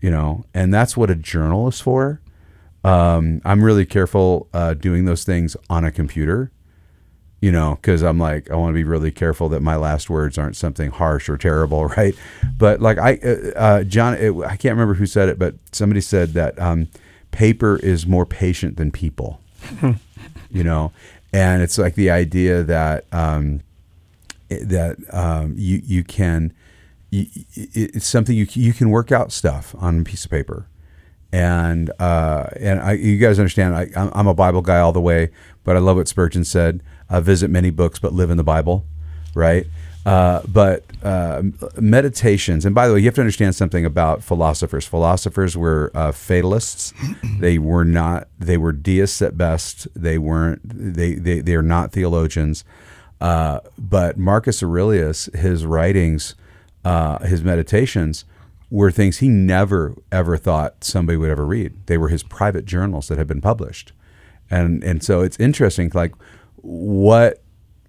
You 0.00 0.10
know, 0.10 0.44
and 0.52 0.74
that's 0.74 0.96
what 0.96 1.10
a 1.10 1.14
journal 1.14 1.68
is 1.68 1.80
for. 1.80 2.20
Um, 2.84 3.40
I'm 3.44 3.64
really 3.64 3.86
careful 3.86 4.48
uh, 4.52 4.74
doing 4.74 5.06
those 5.06 5.24
things 5.24 5.56
on 5.70 5.84
a 5.84 5.90
computer 5.90 6.52
you 7.40 7.52
know, 7.52 7.78
because 7.80 8.02
I'm 8.02 8.18
like, 8.18 8.50
I 8.50 8.56
want 8.56 8.70
to 8.70 8.74
be 8.74 8.84
really 8.84 9.10
careful 9.10 9.48
that 9.50 9.60
my 9.60 9.76
last 9.76 10.08
words 10.08 10.38
aren't 10.38 10.56
something 10.56 10.90
harsh 10.90 11.28
or 11.28 11.36
terrible, 11.36 11.86
right? 11.96 12.14
But 12.56 12.80
like 12.80 12.98
I, 12.98 13.18
uh, 13.18 13.58
uh, 13.58 13.84
John, 13.84 14.14
it, 14.14 14.34
I 14.44 14.56
can't 14.56 14.72
remember 14.72 14.94
who 14.94 15.06
said 15.06 15.28
it, 15.28 15.38
but 15.38 15.54
somebody 15.72 16.00
said 16.00 16.30
that 16.30 16.58
um, 16.58 16.88
paper 17.30 17.76
is 17.76 18.06
more 18.06 18.26
patient 18.26 18.76
than 18.76 18.90
people, 18.90 19.40
you 20.50 20.64
know, 20.64 20.92
and 21.32 21.62
it's 21.62 21.76
like 21.78 21.94
the 21.94 22.10
idea 22.10 22.62
that 22.62 23.04
um, 23.12 23.60
that 24.48 24.96
um, 25.12 25.54
you 25.56 25.82
you 25.84 26.04
can, 26.04 26.54
you, 27.10 27.26
it's 27.54 28.06
something 28.06 28.34
you 28.34 28.46
you 28.52 28.72
can 28.72 28.88
work 28.90 29.12
out 29.12 29.32
stuff 29.32 29.74
on 29.78 30.00
a 30.00 30.04
piece 30.04 30.24
of 30.24 30.30
paper. 30.30 30.66
And 31.32 31.90
uh, 32.00 32.46
and 32.58 32.80
I, 32.80 32.92
you 32.92 33.18
guys 33.18 33.38
understand 33.38 33.74
I, 33.74 33.90
I'm 33.94 34.28
a 34.28 34.32
Bible 34.32 34.62
guy 34.62 34.78
all 34.78 34.92
the 34.92 35.00
way, 35.00 35.30
but 35.64 35.76
I 35.76 35.80
love 35.80 35.96
what 35.96 36.08
Spurgeon 36.08 36.44
said 36.44 36.82
uh, 37.08 37.20
visit 37.20 37.50
many 37.50 37.70
books, 37.70 37.98
but 37.98 38.12
live 38.12 38.30
in 38.30 38.36
the 38.36 38.44
Bible, 38.44 38.84
right? 39.34 39.66
Uh, 40.06 40.40
but 40.46 40.84
uh, 41.02 41.42
meditations, 41.80 42.64
and 42.64 42.76
by 42.76 42.86
the 42.86 42.94
way, 42.94 43.00
you 43.00 43.06
have 43.06 43.14
to 43.16 43.20
understand 43.20 43.56
something 43.56 43.84
about 43.84 44.22
philosophers. 44.22 44.86
Philosophers 44.86 45.56
were 45.56 45.90
uh, 45.94 46.12
fatalists. 46.12 46.94
they 47.40 47.58
were 47.58 47.84
not. 47.84 48.28
They 48.38 48.56
were 48.56 48.70
deists 48.70 49.20
at 49.20 49.36
best. 49.36 49.88
They 49.96 50.16
weren't. 50.16 50.60
They 50.64 51.14
they 51.14 51.40
they 51.40 51.56
are 51.56 51.62
not 51.62 51.90
theologians. 51.90 52.64
Uh, 53.20 53.58
but 53.76 54.16
Marcus 54.16 54.62
Aurelius, 54.62 55.26
his 55.34 55.66
writings, 55.66 56.36
uh, 56.84 57.18
his 57.20 57.42
meditations, 57.42 58.24
were 58.70 58.92
things 58.92 59.18
he 59.18 59.28
never 59.28 59.96
ever 60.12 60.36
thought 60.36 60.84
somebody 60.84 61.16
would 61.16 61.30
ever 61.30 61.44
read. 61.44 61.74
They 61.86 61.98
were 61.98 62.10
his 62.10 62.22
private 62.22 62.64
journals 62.64 63.08
that 63.08 63.18
had 63.18 63.26
been 63.26 63.40
published, 63.40 63.90
and 64.48 64.84
and 64.84 65.02
so 65.02 65.22
it's 65.22 65.40
interesting. 65.40 65.90
Like 65.94 66.12
what 66.66 67.42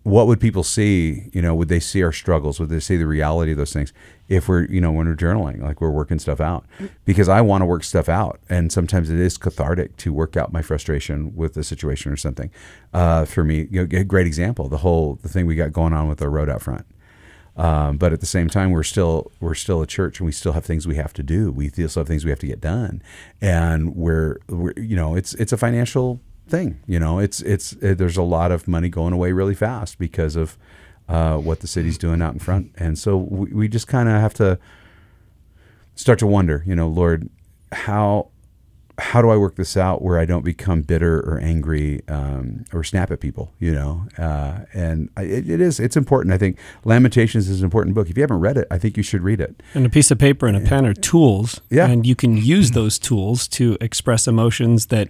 what 0.03 0.25
would 0.27 0.39
people 0.39 0.63
see? 0.63 1.29
You 1.34 1.41
know, 1.41 1.53
would 1.53 1.67
they 1.67 1.81
see 1.81 2.01
our 2.01 2.13
struggles? 2.13 2.62
Would 2.62 2.69
they 2.69 2.79
see 2.79 2.96
the 2.96 3.05
reality 3.05 3.51
of 3.51 3.57
those 3.57 3.74
things 3.74 3.91
if 4.29 4.48
we're, 4.48 4.63
you 4.63 4.79
know, 4.79 4.89
when 4.89 5.05
we're 5.05 5.17
journaling, 5.17 5.62
like 5.62 5.81
we're 5.81 5.89
working 5.89 6.17
stuff 6.17 6.39
out? 6.39 6.65
Because 7.03 7.27
I 7.27 7.41
want 7.41 7.62
to 7.62 7.65
work 7.65 7.84
stuff 7.84 8.07
out, 8.07 8.39
and 8.48 8.72
sometimes 8.72 9.10
it 9.10 9.19
is 9.19 9.38
cathartic 9.38 9.98
to 9.98 10.13
work 10.13 10.38
out 10.38 10.53
my 10.53 10.62
frustration 10.62 11.36
with 11.36 11.57
a 11.57 11.63
situation 11.63 12.10
or 12.10 12.15
something. 12.15 12.50
Uh, 12.93 13.25
for 13.25 13.43
me, 13.43 13.67
you 13.69 13.86
know, 13.86 14.00
a 14.00 14.05
great 14.05 14.27
example, 14.27 14.69
the 14.69 14.77
whole 14.77 15.19
the 15.24 15.27
thing 15.27 15.46
we 15.46 15.55
got 15.55 15.74
going 15.74 15.91
on 15.91 16.07
with 16.07 16.19
the 16.19 16.29
road 16.29 16.50
out 16.50 16.62
front. 16.62 16.86
Um, 17.57 17.98
but 17.98 18.13
at 18.13 18.22
the 18.22 18.27
same 18.27 18.48
time, 18.48 18.72
we're 18.72 18.84
still 18.84 19.31
we're 19.41 19.55
still 19.55 19.81
a 19.81 19.88
church, 19.88 20.22
and 20.22 20.25
we 20.25 20.31
still 20.31 20.53
have 20.53 20.63
things 20.63 20.88
we 20.88 20.96
have 20.96 21.12
to 21.13 21.24
do. 21.24 21.51
We 21.51 21.67
still 21.69 21.89
have 21.89 22.07
things 22.07 22.24
we 22.24 22.29
have 22.29 22.39
to 22.39 22.48
get 22.48 22.62
done, 22.62 23.01
and 23.41 23.93
we're, 23.93 24.38
we're 24.48 24.74
you 24.77 24.96
know 24.96 25.15
it's 25.15 25.34
it's 25.34 25.51
a 25.51 25.57
financial 25.57 26.22
thing. 26.47 26.79
You 26.85 26.99
know, 26.99 27.19
it's 27.19 27.41
it's 27.41 27.73
it, 27.73 27.97
there's 27.97 28.17
a 28.17 28.23
lot 28.23 28.51
of 28.51 28.67
money 28.67 28.89
going 28.89 29.13
away 29.13 29.31
really 29.31 29.55
fast 29.55 29.99
because 29.99 30.35
of 30.35 30.57
uh, 31.07 31.37
what 31.37 31.59
the 31.61 31.67
city's 31.67 31.97
doing 31.97 32.21
out 32.21 32.33
in 32.33 32.39
front, 32.39 32.71
and 32.77 32.97
so 32.97 33.17
we, 33.17 33.51
we 33.51 33.67
just 33.67 33.87
kind 33.87 34.09
of 34.09 34.19
have 34.19 34.33
to 34.35 34.59
start 35.95 36.19
to 36.19 36.27
wonder. 36.27 36.63
You 36.65 36.75
know, 36.75 36.87
Lord, 36.87 37.29
how 37.71 38.29
how 38.99 39.21
do 39.21 39.29
I 39.29 39.37
work 39.37 39.55
this 39.55 39.77
out 39.77 40.01
where 40.01 40.17
I 40.17 40.25
don't 40.25 40.43
become 40.43 40.81
bitter 40.81 41.19
or 41.19 41.39
angry 41.39 42.01
um, 42.07 42.65
or 42.73 42.83
snap 42.83 43.11
at 43.11 43.19
people? 43.19 43.53
You 43.59 43.73
know, 43.73 44.07
uh, 44.17 44.61
and 44.73 45.09
it, 45.17 45.49
it 45.49 45.61
is 45.61 45.79
it's 45.79 45.95
important. 45.95 46.33
I 46.33 46.37
think 46.37 46.57
Lamentations 46.83 47.47
is 47.47 47.59
an 47.59 47.65
important 47.65 47.95
book. 47.95 48.09
If 48.09 48.17
you 48.17 48.23
haven't 48.23 48.39
read 48.39 48.57
it, 48.57 48.67
I 48.71 48.79
think 48.79 48.97
you 48.97 49.03
should 49.03 49.21
read 49.21 49.39
it. 49.39 49.61
And 49.75 49.85
a 49.85 49.89
piece 49.89 50.09
of 50.09 50.17
paper 50.17 50.47
and 50.47 50.57
a 50.57 50.61
pen 50.61 50.85
are 50.85 50.93
tools, 50.93 51.61
yeah. 51.69 51.87
and 51.87 52.07
you 52.07 52.15
can 52.15 52.37
use 52.37 52.71
those 52.71 52.97
tools 52.97 53.47
to 53.49 53.77
express 53.81 54.27
emotions 54.27 54.87
that 54.87 55.09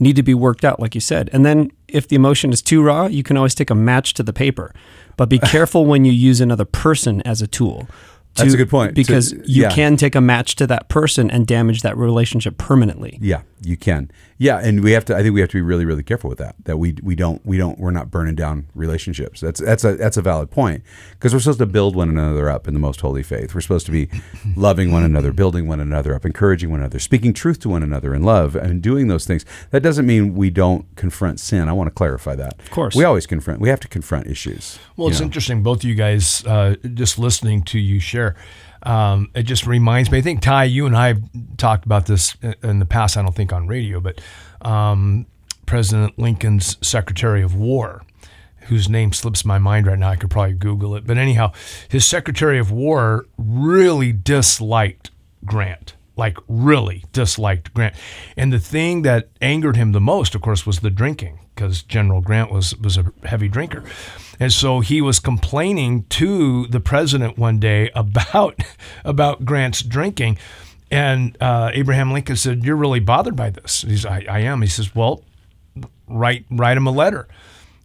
need 0.00 0.16
to 0.16 0.22
be 0.22 0.34
worked 0.34 0.64
out, 0.64 0.80
like 0.80 0.94
you 0.94 1.00
said. 1.00 1.30
And 1.32 1.46
then 1.46 1.70
if 1.86 2.08
the 2.08 2.16
emotion 2.16 2.52
is 2.52 2.60
too 2.60 2.82
raw, 2.82 3.06
you 3.06 3.22
can 3.22 3.36
always 3.36 3.54
take 3.54 3.70
a 3.70 3.74
match 3.74 4.14
to 4.14 4.22
the 4.24 4.32
paper, 4.32 4.74
but 5.16 5.28
be 5.28 5.38
careful 5.54 5.86
when 5.86 6.04
you 6.04 6.12
use 6.12 6.40
another 6.40 6.64
person 6.64 7.22
as 7.22 7.40
a 7.40 7.46
tool 7.46 7.86
That's 8.34 8.54
a 8.54 8.56
good 8.56 8.70
point. 8.70 8.90
To- 8.90 8.94
Because 8.94 9.32
you 9.32 9.62
yeah. 9.62 9.70
can 9.70 9.96
take 9.96 10.14
a 10.14 10.20
match 10.20 10.54
to 10.56 10.66
that 10.68 10.88
person 10.88 11.30
and 11.30 11.46
damage 11.46 11.82
that 11.82 11.96
relationship 11.96 12.56
permanently. 12.58 13.18
Yeah, 13.20 13.42
you 13.62 13.76
can. 13.76 14.10
Yeah, 14.38 14.58
and 14.58 14.84
we 14.84 14.92
have 14.92 15.04
to. 15.06 15.16
I 15.16 15.22
think 15.22 15.34
we 15.34 15.40
have 15.40 15.50
to 15.50 15.56
be 15.56 15.62
really, 15.62 15.84
really 15.84 16.04
careful 16.04 16.30
with 16.30 16.38
that. 16.38 16.54
That 16.64 16.76
we 16.76 16.96
we 17.02 17.16
don't 17.16 17.44
we 17.44 17.58
don't 17.58 17.76
we're 17.78 17.90
not 17.90 18.08
burning 18.08 18.36
down 18.36 18.68
relationships. 18.72 19.40
That's 19.40 19.60
that's 19.60 19.84
a 19.84 19.96
that's 19.96 20.16
a 20.16 20.22
valid 20.22 20.52
point 20.52 20.84
because 21.10 21.34
we're 21.34 21.40
supposed 21.40 21.58
to 21.58 21.66
build 21.66 21.96
one 21.96 22.08
another 22.08 22.48
up 22.48 22.68
in 22.68 22.74
the 22.74 22.80
most 22.80 23.00
holy 23.00 23.24
faith. 23.24 23.52
We're 23.52 23.60
supposed 23.60 23.86
to 23.86 23.92
be 23.92 24.08
loving 24.56 24.92
one 24.92 25.02
another, 25.02 25.32
building 25.32 25.66
one 25.66 25.80
another 25.80 26.14
up, 26.14 26.24
encouraging 26.24 26.70
one 26.70 26.78
another, 26.80 27.00
speaking 27.00 27.32
truth 27.32 27.58
to 27.60 27.68
one 27.68 27.82
another 27.82 28.14
in 28.14 28.22
love, 28.22 28.54
and 28.54 28.80
doing 28.80 29.08
those 29.08 29.26
things. 29.26 29.44
That 29.70 29.82
doesn't 29.82 30.06
mean 30.06 30.36
we 30.36 30.50
don't 30.50 30.86
confront 30.94 31.40
sin. 31.40 31.68
I 31.68 31.72
want 31.72 31.88
to 31.88 31.94
clarify 31.94 32.36
that. 32.36 32.60
Of 32.60 32.70
course. 32.70 32.94
we 32.94 33.02
always 33.02 33.26
confront. 33.26 33.60
We 33.60 33.68
have 33.70 33.80
to 33.80 33.88
confront 33.88 34.28
issues. 34.28 34.78
Well, 34.96 35.08
it's 35.08 35.18
know? 35.18 35.26
interesting, 35.26 35.64
both 35.64 35.78
of 35.78 35.84
you 35.84 35.96
guys, 35.96 36.46
uh, 36.46 36.76
just 36.94 37.18
listening 37.18 37.62
to 37.64 37.78
you 37.80 37.98
share. 37.98 38.36
Um, 38.82 39.30
it 39.34 39.42
just 39.42 39.66
reminds 39.66 40.10
me. 40.10 40.18
I 40.18 40.20
think 40.20 40.40
Ty, 40.40 40.64
you 40.64 40.86
and 40.86 40.96
I 40.96 41.08
have 41.08 41.22
talked 41.56 41.84
about 41.84 42.06
this 42.06 42.36
in- 42.62 42.78
the 42.78 42.86
past. 42.86 43.16
I 43.16 43.22
don't 43.22 43.34
think 43.34 43.52
on 43.52 43.66
radio, 43.66 44.00
but 44.00 44.20
um, 44.62 45.26
President 45.66 46.18
Lincoln's 46.18 46.76
Secretary 46.86 47.42
of 47.42 47.54
War, 47.54 48.02
whose 48.68 48.88
name 48.88 49.12
slips 49.12 49.44
my 49.44 49.58
mind 49.58 49.86
right 49.86 49.98
now. 49.98 50.10
I 50.10 50.16
could 50.16 50.30
probably 50.30 50.54
Google 50.54 50.94
it. 50.94 51.06
But 51.06 51.18
anyhow, 51.18 51.52
his 51.88 52.06
Secretary 52.06 52.58
of 52.58 52.70
War 52.70 53.26
really 53.36 54.12
disliked 54.12 55.10
Grant. 55.44 55.94
Like 56.18 56.36
really 56.48 57.04
disliked 57.12 57.72
Grant, 57.74 57.94
and 58.36 58.52
the 58.52 58.58
thing 58.58 59.02
that 59.02 59.28
angered 59.40 59.76
him 59.76 59.92
the 59.92 60.00
most, 60.00 60.34
of 60.34 60.40
course, 60.42 60.66
was 60.66 60.80
the 60.80 60.90
drinking, 60.90 61.38
because 61.54 61.84
General 61.84 62.20
Grant 62.20 62.50
was 62.50 62.76
was 62.76 62.98
a 62.98 63.12
heavy 63.22 63.48
drinker, 63.48 63.84
and 64.40 64.52
so 64.52 64.80
he 64.80 65.00
was 65.00 65.20
complaining 65.20 66.06
to 66.10 66.66
the 66.66 66.80
president 66.80 67.38
one 67.38 67.60
day 67.60 67.90
about 67.94 68.60
about 69.04 69.44
Grant's 69.44 69.80
drinking, 69.80 70.38
and 70.90 71.36
uh, 71.40 71.70
Abraham 71.72 72.12
Lincoln 72.12 72.34
said, 72.34 72.64
"You're 72.64 72.74
really 72.74 73.00
bothered 73.00 73.36
by 73.36 73.50
this." 73.50 73.82
He's, 73.82 74.04
"I, 74.04 74.26
I 74.28 74.40
am." 74.40 74.60
He 74.60 74.68
says, 74.68 74.96
"Well, 74.96 75.22
write 76.08 76.46
write 76.50 76.76
him 76.76 76.88
a 76.88 76.92
letter." 76.92 77.28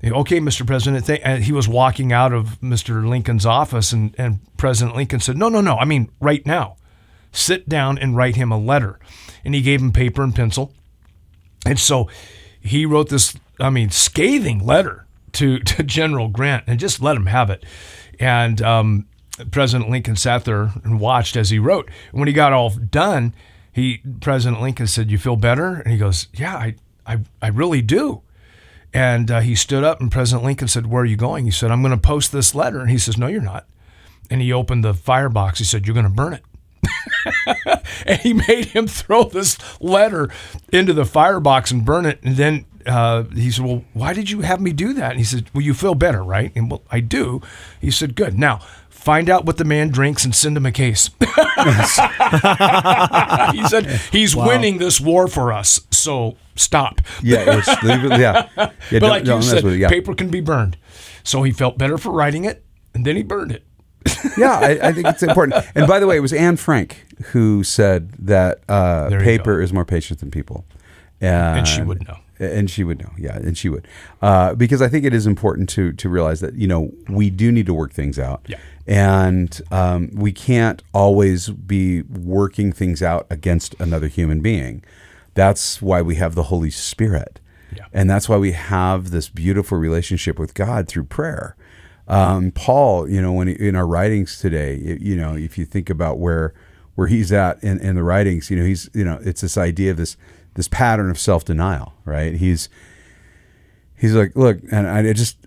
Okay, 0.03 0.39
Mr. 0.39 0.67
President. 0.67 1.07
And 1.23 1.43
he 1.43 1.53
was 1.53 1.67
walking 1.67 2.11
out 2.11 2.33
of 2.33 2.59
Mr. 2.61 3.07
Lincoln's 3.07 3.45
office, 3.45 3.93
and, 3.93 4.13
and 4.17 4.39
President 4.57 4.95
Lincoln 4.95 5.19
said, 5.19 5.37
"No, 5.37 5.49
no, 5.49 5.61
no. 5.61 5.77
I 5.77 5.85
mean, 5.85 6.09
right 6.19 6.45
now, 6.45 6.77
sit 7.33 7.67
down 7.67 7.97
and 7.97 8.15
write 8.15 8.37
him 8.37 8.51
a 8.51 8.57
letter." 8.57 8.99
And 9.43 9.53
he 9.53 9.61
gave 9.61 9.81
him 9.81 9.91
paper 9.91 10.23
and 10.23 10.33
pencil, 10.33 10.71
and 11.65 11.77
so 11.77 12.07
he 12.63 12.85
wrote 12.85 13.09
this, 13.09 13.35
I 13.59 13.69
mean, 13.69 13.89
scathing 13.89 14.65
letter 14.65 15.05
to, 15.33 15.59
to 15.59 15.83
General 15.83 16.29
Grant 16.29 16.63
and 16.67 16.79
just 16.79 17.01
let 17.01 17.17
him 17.17 17.27
have 17.27 17.49
it. 17.49 17.63
And 18.19 18.61
um, 18.61 19.07
President 19.51 19.89
Lincoln 19.89 20.15
sat 20.15 20.45
there 20.45 20.71
and 20.83 20.99
watched 20.99 21.35
as 21.35 21.49
he 21.49 21.59
wrote. 21.59 21.89
And 22.11 22.19
when 22.19 22.27
he 22.27 22.33
got 22.33 22.53
all 22.53 22.69
done, 22.69 23.33
he 23.71 24.01
President 24.21 24.61
Lincoln 24.61 24.85
said, 24.85 25.09
"You 25.09 25.17
feel 25.17 25.35
better?" 25.35 25.73
And 25.73 25.91
he 25.91 25.97
goes, 25.97 26.27
"Yeah, 26.31 26.55
I 26.55 26.75
I, 27.07 27.21
I 27.41 27.47
really 27.47 27.81
do." 27.81 28.21
And 28.93 29.31
uh, 29.31 29.39
he 29.39 29.55
stood 29.55 29.83
up, 29.83 29.99
and 29.99 30.11
President 30.11 30.45
Lincoln 30.45 30.67
said, 30.67 30.85
"Where 30.85 31.01
are 31.01 31.07
you 31.07 31.15
going?" 31.15 31.45
He 31.45 31.51
said, 31.51 31.71
"I'm 31.71 31.81
going 31.81 31.89
to 31.89 31.97
post 31.97 32.31
this 32.31 32.53
letter." 32.53 32.79
And 32.79 32.91
he 32.91 32.99
says, 32.99 33.17
"No, 33.17 33.25
you're 33.25 33.41
not." 33.41 33.65
And 34.29 34.41
he 34.41 34.53
opened 34.53 34.83
the 34.83 34.93
firebox. 34.93 35.57
He 35.57 35.65
said, 35.65 35.87
"You're 35.87 35.95
going 35.95 36.05
to 36.05 36.11
burn 36.11 36.33
it." 36.33 36.43
and 38.05 38.19
he 38.21 38.33
made 38.33 38.65
him 38.65 38.87
throw 38.87 39.23
this 39.23 39.57
letter 39.81 40.29
into 40.71 40.93
the 40.93 41.05
firebox 41.05 41.71
and 41.71 41.85
burn 41.85 42.05
it. 42.05 42.19
And 42.23 42.35
then 42.35 42.65
uh, 42.85 43.23
he 43.23 43.49
said, 43.51 43.65
"Well, 43.65 43.83
why 43.93 44.13
did 44.13 44.29
you 44.29 44.41
have 44.41 44.59
me 44.61 44.73
do 44.73 44.93
that?" 44.93 45.11
And 45.11 45.19
he 45.19 45.25
said, 45.25 45.49
"Well, 45.53 45.61
you 45.61 45.73
feel 45.73 45.95
better, 45.95 46.23
right?" 46.23 46.51
And 46.55 46.69
well, 46.69 46.83
I 46.91 46.99
do. 46.99 47.41
He 47.79 47.91
said, 47.91 48.15
"Good. 48.15 48.37
Now." 48.37 48.59
Find 48.89 49.29
out 49.29 49.43
what 49.43 49.57
the 49.57 49.65
man 49.65 49.89
drinks 49.89 50.23
and 50.23 50.33
send 50.33 50.55
him 50.55 50.65
a 50.65 50.71
case. 50.71 51.09
he 51.19 51.25
said 53.67 53.85
he's 54.13 54.33
winning 54.33 54.77
this 54.77 55.01
war 55.01 55.27
for 55.27 55.51
us, 55.51 55.81
so 55.91 56.37
stop. 56.55 57.01
Yeah, 57.21 57.59
it- 57.59 57.67
yeah, 58.17 58.47
yeah. 58.57 58.71
But 58.91 59.03
like 59.03 59.25
you 59.25 59.41
said, 59.41 59.65
it, 59.65 59.77
yeah. 59.77 59.89
paper 59.89 60.15
can 60.15 60.29
be 60.29 60.39
burned. 60.39 60.77
So 61.23 61.43
he 61.43 61.51
felt 61.51 61.77
better 61.77 61.97
for 61.97 62.13
writing 62.13 62.45
it, 62.45 62.63
and 62.93 63.05
then 63.05 63.17
he 63.17 63.23
burned 63.23 63.51
it. 63.51 63.65
yeah, 64.37 64.59
I, 64.59 64.89
I 64.89 64.91
think 64.93 65.07
it's 65.07 65.23
important. 65.23 65.65
And 65.75 65.87
by 65.87 65.99
the 65.99 66.07
way, 66.07 66.17
it 66.17 66.21
was 66.21 66.33
Anne 66.33 66.57
Frank 66.57 67.05
who 67.27 67.63
said 67.63 68.11
that 68.19 68.59
uh, 68.69 69.09
paper 69.19 69.57
go. 69.57 69.63
is 69.63 69.71
more 69.73 69.85
patient 69.85 70.19
than 70.19 70.31
people, 70.31 70.65
and, 71.21 71.59
And 71.59 71.67
she 71.67 71.81
would 71.81 72.05
know. 72.07 72.17
And 72.39 72.69
she 72.69 72.83
would 72.83 72.99
know, 72.99 73.11
yeah, 73.17 73.37
and 73.37 73.57
she 73.57 73.69
would, 73.69 73.87
uh, 74.21 74.55
because 74.55 74.81
I 74.81 74.89
think 74.89 75.05
it 75.05 75.13
is 75.13 75.25
important 75.27 75.69
to 75.69 75.93
to 75.93 76.09
realize 76.09 76.41
that 76.41 76.55
you 76.55 76.67
know 76.67 76.91
we 77.07 77.29
do 77.29 77.51
need 77.51 77.67
to 77.67 77.73
work 77.73 77.93
things 77.93 78.17
out, 78.19 78.41
Yeah. 78.47 78.57
and 78.87 79.61
um, 79.71 80.09
we 80.13 80.31
can't 80.33 80.81
always 80.93 81.49
be 81.49 82.01
working 82.01 82.73
things 82.73 83.01
out 83.01 83.27
against 83.29 83.75
another 83.79 84.07
human 84.07 84.41
being. 84.41 84.83
That's 85.35 85.81
why 85.81 86.01
we 86.01 86.15
have 86.15 86.35
the 86.35 86.43
Holy 86.43 86.71
Spirit, 86.71 87.39
Yeah. 87.73 87.85
and 87.93 88.09
that's 88.09 88.27
why 88.27 88.37
we 88.37 88.51
have 88.53 89.11
this 89.11 89.29
beautiful 89.29 89.77
relationship 89.77 90.37
with 90.39 90.53
God 90.55 90.87
through 90.89 91.05
prayer. 91.05 91.55
Um, 92.13 92.51
Paul, 92.51 93.09
you 93.09 93.21
know, 93.21 93.33
when 93.33 93.47
he, 93.47 93.53
in 93.53 93.75
our 93.75 93.87
writings 93.87 94.39
today, 94.39 94.75
you 94.99 95.15
know, 95.15 95.35
if 95.35 95.57
you 95.57 95.65
think 95.65 95.89
about 95.89 96.19
where 96.19 96.53
where 96.95 97.07
he's 97.07 97.31
at 97.31 97.63
in, 97.63 97.79
in 97.79 97.95
the 97.95 98.03
writings, 98.03 98.51
you 98.51 98.57
know, 98.57 98.65
he's 98.65 98.89
you 98.93 99.03
know, 99.03 99.19
it's 99.23 99.41
this 99.41 99.57
idea 99.57 99.91
of 99.91 99.97
this 99.97 100.15
this 100.53 100.67
pattern 100.67 101.09
of 101.09 101.17
self 101.17 101.43
denial, 101.43 101.93
right? 102.05 102.35
He's 102.35 102.69
he's 103.97 104.13
like, 104.13 104.35
look, 104.35 104.59
and 104.71 104.87
I 104.87 105.11
just 105.13 105.37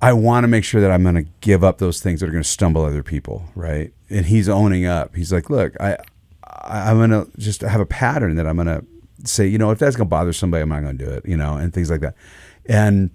I 0.00 0.14
want 0.14 0.44
to 0.44 0.48
make 0.48 0.64
sure 0.64 0.80
that 0.80 0.90
I'm 0.90 1.02
going 1.02 1.16
to 1.16 1.30
give 1.40 1.62
up 1.62 1.78
those 1.78 2.00
things 2.00 2.20
that 2.20 2.28
are 2.28 2.32
going 2.32 2.42
to 2.42 2.48
stumble 2.48 2.82
other 2.82 3.02
people, 3.02 3.44
right? 3.54 3.92
And 4.08 4.24
he's 4.24 4.48
owning 4.48 4.86
up. 4.86 5.16
He's 5.16 5.32
like, 5.32 5.50
look, 5.50 5.78
I 5.80 5.98
I'm 6.62 6.96
going 6.96 7.10
to 7.10 7.30
just 7.38 7.60
have 7.60 7.80
a 7.80 7.86
pattern 7.86 8.36
that 8.36 8.46
I'm 8.46 8.56
going 8.56 8.68
to 8.68 8.84
say, 9.24 9.46
you 9.46 9.58
know, 9.58 9.70
if 9.70 9.78
that's 9.78 9.96
going 9.96 10.06
to 10.06 10.10
bother 10.10 10.32
somebody, 10.32 10.62
I'm 10.62 10.70
not 10.70 10.80
going 10.80 10.96
to 10.96 11.04
do 11.04 11.10
it, 11.10 11.26
you 11.26 11.36
know, 11.36 11.56
and 11.56 11.74
things 11.74 11.90
like 11.90 12.00
that. 12.00 12.14
And 12.66 13.10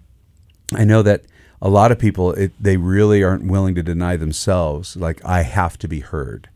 I 0.76 0.84
know 0.84 1.02
that 1.02 1.24
a 1.62 1.70
lot 1.70 1.92
of 1.92 2.00
people, 2.00 2.32
it, 2.34 2.52
they 2.60 2.78
really 2.78 3.24
aren't 3.24 3.46
willing 3.46 3.76
to 3.76 3.84
deny 3.84 4.16
themselves. 4.16 4.96
Like, 4.96 5.24
I 5.26 5.42
have 5.42 5.78
to 5.80 5.88
be 5.88 6.00
heard. 6.00 6.50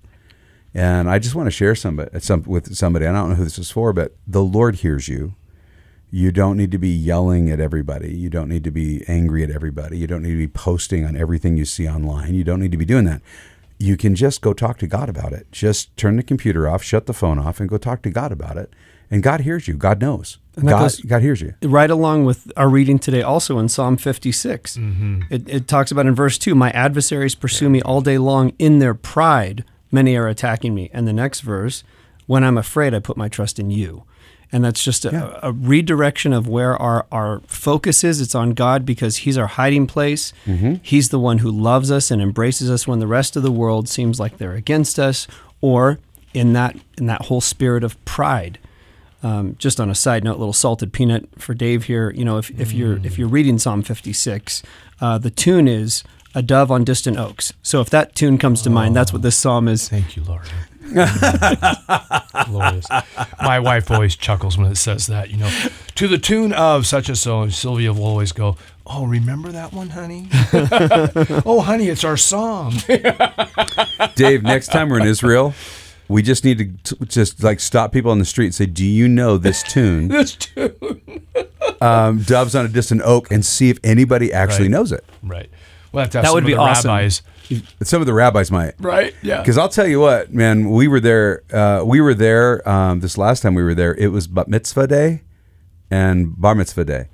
And 0.73 1.09
I 1.09 1.19
just 1.19 1.35
want 1.35 1.47
to 1.47 1.51
share 1.51 1.75
somebody, 1.75 2.11
uh, 2.15 2.19
some, 2.19 2.43
with 2.43 2.75
somebody. 2.75 3.05
I 3.05 3.11
don't 3.11 3.29
know 3.29 3.35
who 3.35 3.43
this 3.43 3.59
is 3.59 3.69
for, 3.69 3.93
but 3.93 4.15
the 4.25 4.43
Lord 4.43 4.77
hears 4.77 5.07
you. 5.07 5.35
You 6.09 6.31
don't 6.31 6.57
need 6.57 6.71
to 6.71 6.77
be 6.77 6.89
yelling 6.89 7.49
at 7.49 7.59
everybody. 7.59 8.13
You 8.13 8.29
don't 8.29 8.49
need 8.49 8.63
to 8.65 8.71
be 8.71 9.03
angry 9.07 9.43
at 9.43 9.49
everybody. 9.49 9.97
You 9.97 10.07
don't 10.07 10.21
need 10.21 10.31
to 10.31 10.37
be 10.37 10.47
posting 10.47 11.05
on 11.05 11.17
everything 11.17 11.57
you 11.57 11.65
see 11.65 11.87
online. 11.87 12.35
You 12.35 12.43
don't 12.43 12.59
need 12.59 12.71
to 12.71 12.77
be 12.77 12.85
doing 12.85 13.05
that. 13.05 13.21
You 13.79 13.97
can 13.97 14.15
just 14.15 14.41
go 14.41 14.53
talk 14.53 14.77
to 14.79 14.87
God 14.87 15.09
about 15.09 15.33
it. 15.33 15.51
Just 15.51 15.95
turn 15.97 16.15
the 16.15 16.23
computer 16.23 16.69
off, 16.69 16.83
shut 16.83 17.07
the 17.07 17.13
phone 17.13 17.39
off, 17.39 17.59
and 17.59 17.67
go 17.67 17.77
talk 17.77 18.03
to 18.03 18.11
God 18.11 18.31
about 18.31 18.57
it. 18.57 18.71
And 19.09 19.23
God 19.23 19.41
hears 19.41 19.67
you. 19.67 19.73
God 19.73 19.99
knows. 19.99 20.37
That 20.55 20.65
God, 20.65 20.79
goes- 20.81 21.01
God 21.01 21.21
hears 21.21 21.41
you. 21.41 21.53
right 21.63 21.89
along 21.89 22.25
with 22.25 22.51
our 22.55 22.69
reading 22.69 22.99
today 22.99 23.21
also 23.21 23.57
in 23.59 23.69
psalm 23.69 23.97
56 23.97 24.77
mm-hmm. 24.77 25.21
it, 25.29 25.49
it 25.49 25.67
talks 25.67 25.91
about 25.91 26.05
in 26.05 26.13
verse 26.15 26.37
2 26.37 26.53
my 26.55 26.69
adversaries 26.71 27.35
pursue 27.35 27.69
me 27.69 27.81
all 27.81 28.01
day 28.01 28.17
long. 28.17 28.53
In 28.59 28.79
their 28.79 28.93
pride 28.93 29.63
many 29.91 30.15
are 30.15 30.27
attacking 30.27 30.73
me. 30.75 30.89
And 30.93 31.07
the 31.07 31.13
next 31.13 31.41
verse 31.41 31.83
when 32.27 32.43
i'm 32.43 32.57
afraid 32.57 32.93
i 32.93 32.99
put 32.99 33.17
my 33.17 33.27
trust 33.27 33.59
in 33.59 33.69
you. 33.71 34.03
And 34.51 34.63
that's 34.63 34.83
just 34.83 35.03
a, 35.03 35.09
Yeah. 35.11 35.39
a 35.41 35.51
redirection 35.51 36.31
of 36.31 36.47
where 36.47 36.79
our, 36.79 37.07
our 37.11 37.41
focus 37.47 38.03
is. 38.03 38.21
It's 38.21 38.35
on 38.35 38.51
god 38.51 38.85
because 38.85 39.17
he's 39.17 39.35
our 39.35 39.47
hiding 39.47 39.87
place. 39.87 40.31
Mm-hmm. 40.45 40.75
He's 40.83 41.09
the 41.09 41.17
one 41.19 41.39
who 41.39 41.49
loves 41.49 41.89
us 41.89 42.11
and 42.11 42.21
embraces 42.21 42.69
us 42.69 42.87
when 42.87 42.99
the 42.99 43.07
rest 43.07 43.35
of 43.35 43.41
the 43.41 43.51
world 43.51 43.89
seems 43.89 44.19
like 44.19 44.37
they're 44.37 44.53
against 44.53 44.99
us 44.99 45.27
or 45.61 45.97
in 46.35 46.53
that 46.53 46.75
in 46.99 47.07
that 47.07 47.23
whole 47.23 47.41
spirit 47.41 47.83
of 47.83 48.03
pride 48.05 48.59
um, 49.23 49.55
just 49.57 49.79
on 49.79 49.89
a 49.89 49.95
side 49.95 50.23
note, 50.23 50.37
little 50.37 50.53
salted 50.53 50.93
peanut 50.93 51.27
for 51.39 51.53
Dave 51.53 51.85
here. 51.85 52.11
You 52.11 52.25
know, 52.25 52.37
if, 52.37 52.51
if 52.59 52.73
you're 52.73 52.97
if 53.05 53.17
you're 53.17 53.27
reading 53.27 53.57
Psalm 53.57 53.81
56, 53.81 54.61
uh, 55.01 55.17
the 55.17 55.29
tune 55.31 55.67
is 55.67 56.03
"A 56.35 56.41
Dove 56.41 56.71
on 56.71 56.83
Distant 56.83 57.17
Oaks." 57.17 57.53
So 57.63 57.81
if 57.81 57.89
that 57.89 58.15
tune 58.15 58.37
comes 58.37 58.61
to 58.63 58.69
mind, 58.69 58.95
that's 58.95 59.13
what 59.13 59.21
this 59.21 59.35
psalm 59.35 59.67
is. 59.67 59.89
Thank 59.89 60.15
you, 60.15 60.23
Lord. 60.23 60.43
Glorious. 62.45 62.85
My 63.41 63.59
wife 63.59 63.89
always 63.89 64.15
chuckles 64.15 64.57
when 64.57 64.71
it 64.71 64.75
says 64.75 65.07
that, 65.07 65.29
you 65.31 65.37
know, 65.37 65.49
to 65.95 66.07
the 66.07 66.17
tune 66.17 66.53
of 66.53 66.85
such 66.85 67.07
and 67.07 67.17
so. 67.17 67.41
And 67.41 67.53
Sylvia 67.53 67.93
will 67.93 68.03
always 68.05 68.31
go, 68.31 68.57
Oh, 68.85 69.05
remember 69.05 69.49
that 69.51 69.71
one, 69.71 69.89
honey? 69.89 70.27
oh, 71.45 71.61
honey, 71.61 71.87
it's 71.87 72.03
our 72.03 72.17
song. 72.17 72.73
Dave, 74.15 74.43
next 74.43 74.67
time 74.67 74.89
we're 74.89 74.99
in 74.99 75.07
Israel, 75.07 75.53
we 76.07 76.21
just 76.21 76.43
need 76.43 76.57
to 76.83 76.95
t- 76.95 77.05
just 77.05 77.43
like 77.43 77.59
stop 77.59 77.91
people 77.91 78.11
on 78.11 78.19
the 78.19 78.25
street 78.25 78.45
and 78.47 78.55
say, 78.55 78.65
"Do 78.65 78.85
you 78.85 79.07
know 79.07 79.37
this 79.37 79.63
tune, 79.71 80.07
this 80.09 80.35
tune. 80.35 81.27
um, 81.81 82.19
Doves 82.23 82.55
on 82.55 82.65
a 82.65 82.69
Distant 82.69 83.01
Oak?" 83.03 83.31
and 83.31 83.43
see 83.45 83.69
if 83.69 83.77
anybody 83.83 84.31
actually 84.33 84.65
Right. 84.65 84.71
knows 84.71 84.91
it. 84.91 85.03
Right. 85.21 85.49
Well, 85.91 86.05
that, 86.07 86.23
That 86.23 86.33
would 86.33 86.45
be 86.45 86.55
awesome. 86.55 86.89
Rabbis. 86.91 87.21
Some 87.83 88.01
of 88.01 88.07
the 88.07 88.13
rabbis 88.13 88.49
might. 88.49 88.73
Right. 88.79 89.13
Yeah. 89.21 89.39
Because 89.41 89.57
I'll 89.59 89.69
tell 89.69 89.85
you 89.85 89.99
what, 89.99 90.33
man, 90.33 90.71
we 90.71 90.87
were 90.87 90.99
there. 90.99 91.43
Uh, 91.53 91.83
we 91.85 92.01
were 92.01 92.13
there 92.15 92.67
um, 92.67 93.01
this 93.01 93.17
last 93.17 93.41
time 93.43 93.53
we 93.53 93.61
were 93.63 93.75
there. 93.75 93.93
It 93.95 94.07
was 94.07 94.27
bat 94.27 94.47
mitzvah 94.47 94.87
day 94.87 95.21
and 95.91 96.39
bar 96.39 96.55
mitzvah 96.55 96.85
day, 96.85 97.09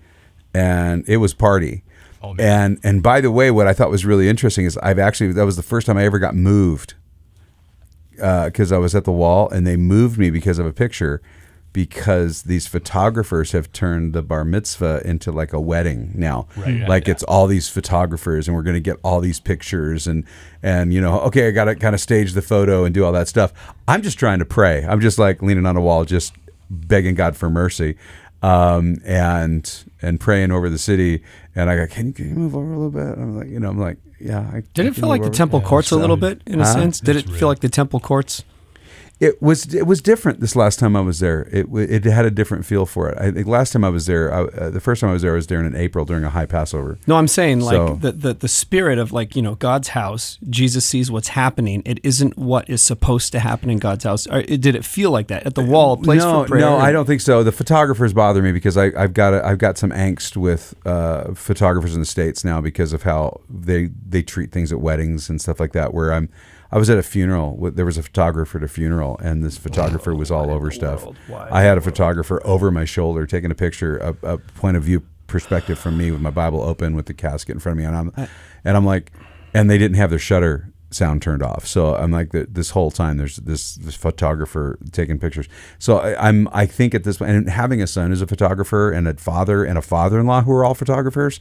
and 0.53 1.03
it 1.09 1.17
was 1.17 1.33
party. 1.33 1.83
Oh, 2.21 2.33
man. 2.33 2.45
and 2.45 2.79
and 2.83 3.03
by 3.03 3.21
the 3.21 3.31
way, 3.31 3.49
what 3.51 3.65
I 3.67 3.73
thought 3.73 3.89
was 3.89 4.05
really 4.05 4.29
interesting 4.29 4.65
is 4.65 4.77
I've 4.77 4.99
actually 4.99 5.31
that 5.33 5.45
was 5.45 5.55
the 5.57 5.63
first 5.63 5.87
time 5.87 5.97
I 5.97 6.03
ever 6.05 6.19
got 6.19 6.35
moved 6.35 6.93
because 8.19 8.71
I 8.71 8.77
was 8.77 8.95
at 8.95 9.05
the 9.05 9.11
wall 9.11 9.49
and 9.49 9.65
they 9.65 9.77
moved 9.77 10.17
me 10.17 10.29
because 10.29 10.59
of 10.59 10.65
a 10.65 10.73
picture 10.73 11.21
because 11.71 12.43
these 12.43 12.65
photographers 12.67 13.51
have 13.51 13.71
turned 13.71 14.13
the 14.13 14.21
bar 14.21 14.43
mitzvah 14.43 15.01
into 15.05 15.31
like 15.31 15.53
a 15.53 15.59
wedding 15.59 16.11
now. 16.15 16.47
Right, 16.57 16.87
like 16.87 17.07
yeah. 17.07 17.11
it's 17.11 17.23
all 17.23 17.47
these 17.47 17.69
photographers 17.69 18.47
and 18.47 18.55
we're 18.55 18.63
going 18.63 18.75
to 18.75 18.81
get 18.81 18.97
all 19.03 19.19
these 19.19 19.39
pictures 19.39 20.07
and 20.07 20.25
and 20.63 20.93
you 20.93 21.01
know 21.01 21.19
okay 21.21 21.47
I 21.47 21.51
got 21.51 21.65
to 21.65 21.75
kind 21.75 21.93
of 21.93 22.01
stage 22.01 22.33
the 22.33 22.41
photo 22.41 22.85
and 22.85 22.93
do 22.93 23.05
all 23.05 23.11
that 23.11 23.27
stuff. 23.27 23.53
I'm 23.87 24.01
just 24.01 24.17
trying 24.17 24.39
to 24.39 24.45
pray. 24.45 24.83
I'm 24.83 25.01
just 25.01 25.19
like 25.19 25.41
leaning 25.41 25.65
on 25.65 25.77
a 25.77 25.81
wall 25.81 26.05
just 26.05 26.33
begging 26.69 27.15
God 27.15 27.37
for 27.37 27.49
mercy 27.49 27.97
um, 28.41 28.97
and 29.05 29.83
and 30.01 30.19
praying 30.19 30.51
over 30.51 30.69
the 30.69 30.77
city. 30.77 31.23
And 31.55 31.69
I 31.69 31.75
go 31.75 31.87
can 31.87 32.07
you, 32.07 32.13
can 32.13 32.29
you 32.29 32.35
move 32.35 32.55
over 32.55 32.73
a 32.73 32.77
little 32.77 32.91
bit? 32.91 33.21
I'm 33.21 33.37
like 33.37 33.47
you 33.47 33.59
know 33.59 33.69
I'm 33.69 33.79
like 33.79 33.97
yeah 34.19 34.49
I 34.53 34.63
Did 34.73 34.85
I 34.85 34.89
it 34.89 34.95
feel 34.95 35.09
like 35.09 35.21
the 35.21 35.27
over. 35.27 35.35
temple 35.35 35.61
courts 35.61 35.91
a 35.91 35.97
little 35.97 36.17
bit 36.17 36.41
in 36.45 36.59
a 36.61 36.65
sense? 36.65 36.99
Did 36.99 37.15
it 37.15 37.25
feel 37.25 37.33
real. 37.35 37.47
like 37.49 37.59
the 37.59 37.69
temple 37.69 37.99
courts? 37.99 38.43
It 39.19 39.41
was 39.41 39.73
it 39.73 39.85
was 39.85 40.01
different 40.01 40.39
this 40.39 40.55
last 40.55 40.79
time 40.79 40.95
I 40.95 41.01
was 41.01 41.19
there. 41.19 41.49
It 41.51 41.67
it 41.73 42.05
had 42.05 42.23
a 42.23 42.31
different 42.31 42.65
feel 42.65 42.85
for 42.85 43.09
it. 43.09 43.17
I 43.19 43.31
think 43.31 43.47
last 43.47 43.73
time 43.73 43.83
I 43.83 43.89
was 43.89 44.05
there, 44.05 44.33
I, 44.33 44.43
uh, 44.43 44.69
the 44.69 44.79
first 44.79 45.01
time 45.01 45.09
I 45.09 45.13
was 45.13 45.23
there, 45.23 45.33
I 45.33 45.35
was 45.35 45.47
there 45.47 45.61
in 45.61 45.75
April 45.75 46.05
during 46.05 46.23
a 46.23 46.29
high 46.29 46.45
Passover. 46.45 46.97
No, 47.05 47.17
I'm 47.17 47.27
saying 47.27 47.59
like 47.59 47.75
So- 47.75 47.95
the, 47.95 48.13
the 48.13 48.33
the 48.33 48.47
spirit 48.47 48.97
of 48.97 49.11
like 49.11 49.35
you 49.35 49.41
know 49.41 49.55
God's 49.55 49.89
house. 49.89 50.37
Jesus 50.49 50.85
sees 50.85 51.11
what's 51.11 51.29
happening. 51.29 51.81
It 51.85 51.99
isn't 52.01 52.37
what 52.37 52.69
is 52.69 52.81
supposed 52.81 53.33
to 53.33 53.39
happen 53.39 53.69
in 53.69 53.77
God's 53.77 54.05
house. 54.05 54.25
Or, 54.27 54.41
did 54.41 54.73
it 54.73 54.85
feel 54.85 55.11
like 55.11 55.27
that 55.27 55.45
at 55.45 55.55
the 55.55 55.65
wall, 55.65 55.93
a 55.93 55.97
place 55.97 56.21
no, 56.21 56.43
for 56.43 56.47
prayer? 56.47 56.61
no, 56.61 56.77
I 56.77 56.93
don't 56.93 57.05
think 57.05 57.19
so. 57.19 57.43
The 57.43 57.51
photographers 57.51 58.13
bother 58.13 58.41
me 58.41 58.53
because 58.53 58.77
I, 58.77 58.85
I've 58.97 59.13
got 59.13 59.33
a, 59.33 59.45
I've 59.45 59.57
got 59.57 59.77
some 59.77 59.91
angst 59.91 60.37
with 60.37 60.75
uh, 60.85 61.33
photographers 61.33 61.93
in 61.93 61.99
the 61.99 62.05
states 62.05 62.45
now 62.45 62.61
because 62.61 62.93
of 62.93 63.03
how 63.03 63.41
they 63.49 63.89
they 64.07 64.23
treat 64.23 64.53
things 64.53 64.71
at 64.71 64.79
weddings 64.79 65.29
and 65.29 65.41
stuff 65.41 65.59
like 65.59 65.73
that. 65.73 65.93
Where 65.93 66.13
I'm, 66.13 66.29
I 66.71 66.77
was 66.77 66.89
at 66.89 66.97
a 66.97 67.03
funeral. 67.03 67.71
There 67.71 67.85
was 67.85 67.97
a 67.97 68.03
photographer 68.03 68.57
at 68.59 68.63
a 68.63 68.67
funeral, 68.67 69.17
and 69.23 69.43
this 69.43 69.57
photographer 69.57 70.13
was 70.13 70.29
all 70.29 70.51
over 70.51 70.69
stuff. 70.71 71.03
world? 71.03 71.17
Why 71.27 71.47
in 71.47 71.53
I 71.53 71.61
had 71.61 71.77
a 71.77 71.81
photographer 71.81 72.41
over 72.45 72.71
my 72.71 72.85
shoulder 72.85 73.25
taking 73.25 73.51
a 73.51 73.55
picture, 73.55 73.97
a, 73.97 74.15
a 74.23 74.37
point 74.37 74.77
of 74.77 74.83
view 74.83 75.03
perspective 75.27 75.79
from 75.79 75.97
me 75.97 76.11
with 76.11 76.21
my 76.21 76.31
Bible 76.31 76.61
open 76.61 76.95
with 76.95 77.05
the 77.05 77.13
casket 77.13 77.55
in 77.55 77.59
front 77.59 77.73
of 77.73 77.77
me, 77.79 77.85
and 77.85 77.95
I'm, 77.95 78.29
and 78.63 78.77
I'm 78.77 78.85
like, 78.85 79.11
and 79.53 79.69
they 79.69 79.77
didn't 79.77 79.97
have 79.97 80.09
their 80.09 80.19
shutter 80.19 80.71
sound 80.91 81.21
turned 81.21 81.43
off. 81.43 81.65
So 81.67 81.95
I'm 81.95 82.11
like, 82.11 82.31
the, 82.31 82.47
this 82.49 82.71
whole 82.71 82.91
time 82.91 83.17
there's 83.17 83.37
this 83.37 83.75
this 83.75 83.95
photographer 83.95 84.77
taking 84.91 85.19
pictures. 85.19 85.47
So 85.77 85.97
I, 85.97 86.27
I'm 86.27 86.47
I 86.51 86.65
think 86.65 86.93
at 86.93 87.03
this 87.03 87.17
point, 87.17 87.31
and 87.31 87.49
having 87.49 87.81
a 87.81 87.87
son 87.87 88.09
who's 88.09 88.21
a 88.21 88.27
photographer 88.27 88.91
and 88.91 89.07
a 89.07 89.15
father 89.15 89.63
and 89.63 89.77
a 89.77 89.81
father-in-law 89.81 90.41
who 90.41 90.51
are 90.53 90.63
all 90.63 90.73
photographers, 90.73 91.39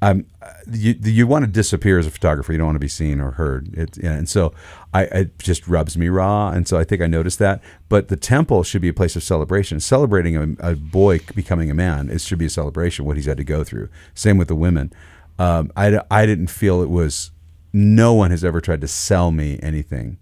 um, 0.00 0.26
you 0.70 0.94
you 1.02 1.26
want 1.26 1.44
to 1.44 1.50
disappear 1.50 1.98
as 1.98 2.06
a 2.06 2.10
photographer. 2.10 2.52
You 2.52 2.58
don't 2.58 2.68
want 2.68 2.76
to 2.76 2.80
be 2.80 2.88
seen 2.88 3.20
or 3.20 3.32
heard. 3.32 3.74
It, 3.74 3.96
and 3.98 4.28
so 4.28 4.52
I 4.94 5.04
it 5.04 5.38
just 5.38 5.66
rubs 5.66 5.98
me 5.98 6.08
raw. 6.08 6.50
And 6.50 6.68
so 6.68 6.78
I 6.78 6.84
think 6.84 7.02
I 7.02 7.06
noticed 7.06 7.38
that. 7.40 7.60
But 7.88 8.08
the 8.08 8.16
temple 8.16 8.62
should 8.62 8.82
be 8.82 8.88
a 8.88 8.94
place 8.94 9.16
of 9.16 9.22
celebration. 9.24 9.80
Celebrating 9.80 10.36
a, 10.36 10.70
a 10.72 10.76
boy 10.76 11.20
becoming 11.34 11.70
a 11.70 11.74
man, 11.74 12.10
it 12.10 12.20
should 12.20 12.38
be 12.38 12.46
a 12.46 12.50
celebration. 12.50 13.04
What 13.04 13.16
he's 13.16 13.26
had 13.26 13.38
to 13.38 13.44
go 13.44 13.64
through. 13.64 13.88
Same 14.14 14.38
with 14.38 14.48
the 14.48 14.54
women. 14.54 14.92
Um, 15.38 15.72
I 15.76 16.00
I 16.10 16.26
didn't 16.26 16.48
feel 16.48 16.80
it 16.82 16.90
was. 16.90 17.32
No 17.72 18.14
one 18.14 18.30
has 18.30 18.44
ever 18.44 18.60
tried 18.60 18.80
to 18.80 18.88
sell 18.88 19.30
me 19.30 19.58
anything 19.62 20.18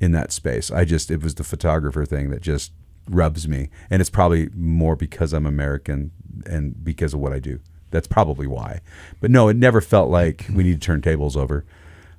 in 0.00 0.12
that 0.12 0.32
space. 0.32 0.70
I 0.70 0.84
just 0.84 1.10
it 1.10 1.22
was 1.22 1.34
the 1.34 1.44
photographer 1.44 2.06
thing 2.06 2.30
that 2.30 2.40
just 2.40 2.72
rubs 3.10 3.48
me, 3.48 3.68
and 3.90 4.00
it's 4.00 4.10
probably 4.10 4.48
more 4.54 4.94
because 4.94 5.32
I'm 5.32 5.44
American 5.44 6.12
and 6.46 6.84
because 6.84 7.14
of 7.14 7.20
what 7.20 7.32
I 7.32 7.40
do. 7.40 7.58
That's 7.90 8.06
probably 8.06 8.46
why. 8.46 8.80
But 9.20 9.30
no, 9.30 9.48
it 9.48 9.56
never 9.56 9.80
felt 9.80 10.10
like 10.10 10.46
we 10.52 10.64
need 10.64 10.80
to 10.80 10.86
turn 10.86 11.02
tables 11.02 11.36
over. 11.36 11.64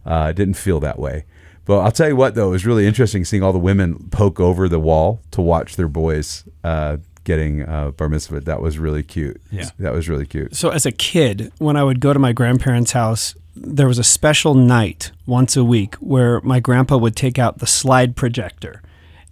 Uh, 0.06 0.28
it 0.32 0.36
didn't 0.36 0.56
feel 0.56 0.80
that 0.80 1.00
way. 1.00 1.26
But 1.66 1.82
I'll 1.82 1.92
tell 1.92 2.08
you 2.08 2.16
what, 2.16 2.34
though, 2.34 2.48
it 2.48 2.52
was 2.52 2.66
really 2.66 2.88
interesting 2.88 3.24
seeing 3.24 3.44
all 3.44 3.54
the 3.54 3.60
women 3.60 4.08
poke 4.10 4.40
over 4.40 4.68
the 4.68 4.80
wall 4.80 5.22
to 5.32 5.42
watch 5.42 5.76
their 5.76 5.88
boys 5.88 6.44
uh, 6.64 6.98
getting 7.24 7.62
uh, 7.62 7.92
bar 7.92 8.10
mitzvah. 8.10 8.40
That 8.40 8.62
was 8.62 8.80
really 8.80 9.04
cute. 9.04 9.40
Yeah. 9.52 9.70
that 9.78 9.94
was 9.94 10.10
really 10.10 10.26
cute. 10.26 10.56
So 10.56 10.70
as 10.70 10.88
a 10.88 10.92
kid, 10.92 11.52
when 11.60 11.78
I 11.78 11.84
would 11.84 12.00
go 12.00 12.12
to 12.12 12.18
my 12.18 12.34
grandparents' 12.34 12.94
house, 12.94 13.36
there 13.56 13.88
was 13.88 14.00
a 14.00 14.04
special 14.04 14.56
night 14.56 15.12
once 15.28 15.56
a 15.56 15.64
week 15.64 15.96
where 15.96 16.42
my 16.42 16.60
grandpa 16.60 16.98
would 16.98 17.16
take 17.16 17.38
out 17.38 17.60
the 17.60 17.68
slide 17.68 18.16
projector 18.16 18.82